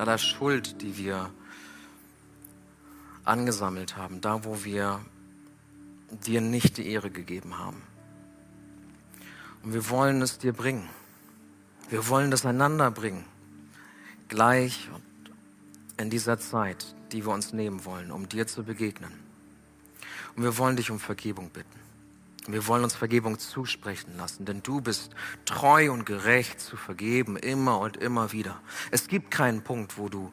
Aller 0.01 0.17
Schuld, 0.17 0.81
die 0.81 0.97
wir 0.97 1.29
angesammelt 3.23 3.97
haben, 3.97 4.19
da 4.19 4.43
wo 4.43 4.63
wir 4.63 4.99
dir 6.09 6.41
nicht 6.41 6.77
die 6.77 6.87
Ehre 6.87 7.11
gegeben 7.11 7.59
haben. 7.59 7.83
Und 9.61 9.73
wir 9.73 9.89
wollen 9.89 10.23
es 10.23 10.39
dir 10.39 10.53
bringen. 10.53 10.89
Wir 11.89 12.07
wollen 12.07 12.31
das 12.31 12.47
einander 12.47 12.89
bringen. 12.89 13.25
Gleich 14.27 14.89
in 15.97 16.09
dieser 16.09 16.39
Zeit, 16.39 16.95
die 17.11 17.23
wir 17.23 17.31
uns 17.31 17.53
nehmen 17.53 17.85
wollen, 17.85 18.11
um 18.11 18.27
dir 18.27 18.47
zu 18.47 18.63
begegnen. 18.63 19.11
Und 20.35 20.41
wir 20.41 20.57
wollen 20.57 20.77
dich 20.77 20.89
um 20.89 20.99
Vergebung 20.99 21.51
bitten. 21.51 21.79
Wir 22.47 22.65
wollen 22.65 22.83
uns 22.83 22.95
Vergebung 22.95 23.37
zusprechen 23.37 24.17
lassen, 24.17 24.45
denn 24.45 24.63
du 24.63 24.81
bist 24.81 25.13
treu 25.45 25.91
und 25.91 26.05
gerecht 26.05 26.59
zu 26.59 26.75
vergeben, 26.75 27.37
immer 27.37 27.79
und 27.79 27.97
immer 27.97 28.31
wieder. 28.31 28.59
Es 28.89 29.07
gibt 29.07 29.29
keinen 29.29 29.61
Punkt, 29.61 29.97
wo 29.97 30.09
du 30.09 30.31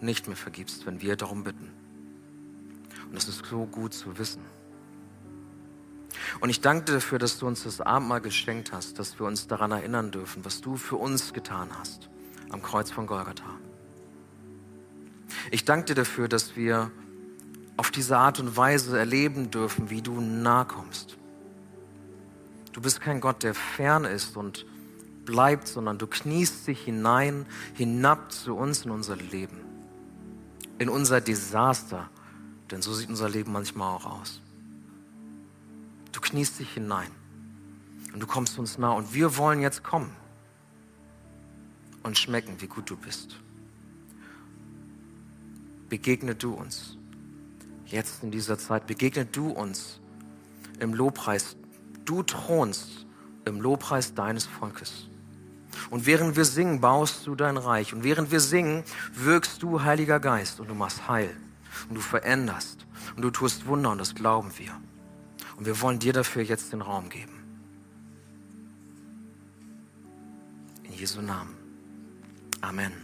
nicht 0.00 0.26
mehr 0.26 0.36
vergibst, 0.36 0.86
wenn 0.86 1.02
wir 1.02 1.16
darum 1.16 1.44
bitten. 1.44 1.70
Und 3.10 3.16
es 3.16 3.28
ist 3.28 3.44
so 3.44 3.66
gut 3.66 3.92
zu 3.92 4.16
wissen. 4.18 4.42
Und 6.40 6.48
ich 6.48 6.62
danke 6.62 6.86
dir 6.86 6.92
dafür, 6.94 7.18
dass 7.18 7.38
du 7.38 7.46
uns 7.46 7.64
das 7.64 7.80
Abendmahl 7.80 8.22
geschenkt 8.22 8.72
hast, 8.72 8.98
dass 8.98 9.18
wir 9.18 9.26
uns 9.26 9.46
daran 9.46 9.70
erinnern 9.70 10.10
dürfen, 10.10 10.44
was 10.44 10.62
du 10.62 10.76
für 10.76 10.96
uns 10.96 11.34
getan 11.34 11.68
hast 11.78 12.08
am 12.50 12.62
Kreuz 12.62 12.90
von 12.90 13.06
Golgatha. 13.06 13.58
Ich 15.50 15.64
danke 15.64 15.86
dir 15.86 15.94
dafür, 15.94 16.28
dass 16.28 16.56
wir 16.56 16.90
auf 17.76 17.90
diese 17.90 18.16
Art 18.16 18.40
und 18.40 18.56
Weise 18.56 18.98
erleben 18.98 19.50
dürfen, 19.50 19.90
wie 19.90 20.00
du 20.00 20.20
nahe 20.20 20.64
kommst 20.64 21.18
Du 22.74 22.82
bist 22.82 23.00
kein 23.00 23.22
Gott, 23.22 23.42
der 23.42 23.54
fern 23.54 24.04
ist 24.04 24.36
und 24.36 24.66
bleibt, 25.24 25.66
sondern 25.68 25.96
du 25.96 26.06
kniest 26.06 26.66
dich 26.66 26.82
hinein, 26.82 27.46
hinab 27.72 28.30
zu 28.30 28.54
uns 28.54 28.84
in 28.84 28.90
unser 28.90 29.16
Leben, 29.16 29.56
in 30.78 30.90
unser 30.90 31.22
Desaster 31.22 32.10
denn 32.70 32.82
so 32.82 32.94
sieht 32.94 33.08
unser 33.08 33.28
Leben 33.28 33.52
manchmal 33.52 33.94
auch 33.94 34.04
aus. 34.04 34.40
Du 36.12 36.20
kniest 36.20 36.58
dich 36.58 36.72
hinein 36.72 37.10
und 38.12 38.20
du 38.20 38.26
kommst 38.26 38.58
uns 38.58 38.78
nah 38.78 38.92
und 38.92 39.14
wir 39.14 39.36
wollen 39.36 39.60
jetzt 39.60 39.82
kommen 39.82 40.10
und 42.02 42.18
schmecken, 42.18 42.60
wie 42.60 42.66
gut 42.66 42.88
du 42.90 42.96
bist. 42.96 43.36
Begegne 45.88 46.34
du 46.34 46.54
uns 46.54 46.96
jetzt 47.86 48.22
in 48.22 48.30
dieser 48.30 48.58
Zeit, 48.58 48.86
begegne 48.86 49.26
du 49.26 49.50
uns 49.50 50.00
im 50.80 50.94
Lobpreis. 50.94 51.56
Du 52.04 52.22
thronst 52.22 53.06
im 53.44 53.60
Lobpreis 53.60 54.14
deines 54.14 54.46
Volkes. 54.46 55.08
Und 55.90 56.06
während 56.06 56.36
wir 56.36 56.44
singen, 56.44 56.80
baust 56.80 57.26
du 57.26 57.34
dein 57.34 57.56
Reich. 57.56 57.92
Und 57.92 58.04
während 58.04 58.30
wir 58.30 58.40
singen, 58.40 58.84
wirkst 59.12 59.62
du, 59.62 59.82
Heiliger 59.82 60.20
Geist, 60.20 60.60
und 60.60 60.68
du 60.68 60.74
machst 60.74 61.08
Heil. 61.08 61.34
Und 61.88 61.96
du 61.96 62.00
veränderst. 62.00 62.86
Und 63.16 63.22
du 63.22 63.30
tust 63.30 63.66
Wunder, 63.66 63.90
und 63.90 63.98
das 63.98 64.14
glauben 64.14 64.50
wir. 64.56 64.72
Und 65.56 65.66
wir 65.66 65.80
wollen 65.80 65.98
dir 65.98 66.12
dafür 66.12 66.42
jetzt 66.42 66.72
den 66.72 66.80
Raum 66.80 67.08
geben. 67.08 67.32
In 70.84 70.92
Jesu 70.94 71.20
Namen. 71.20 71.54
Amen. 72.60 73.03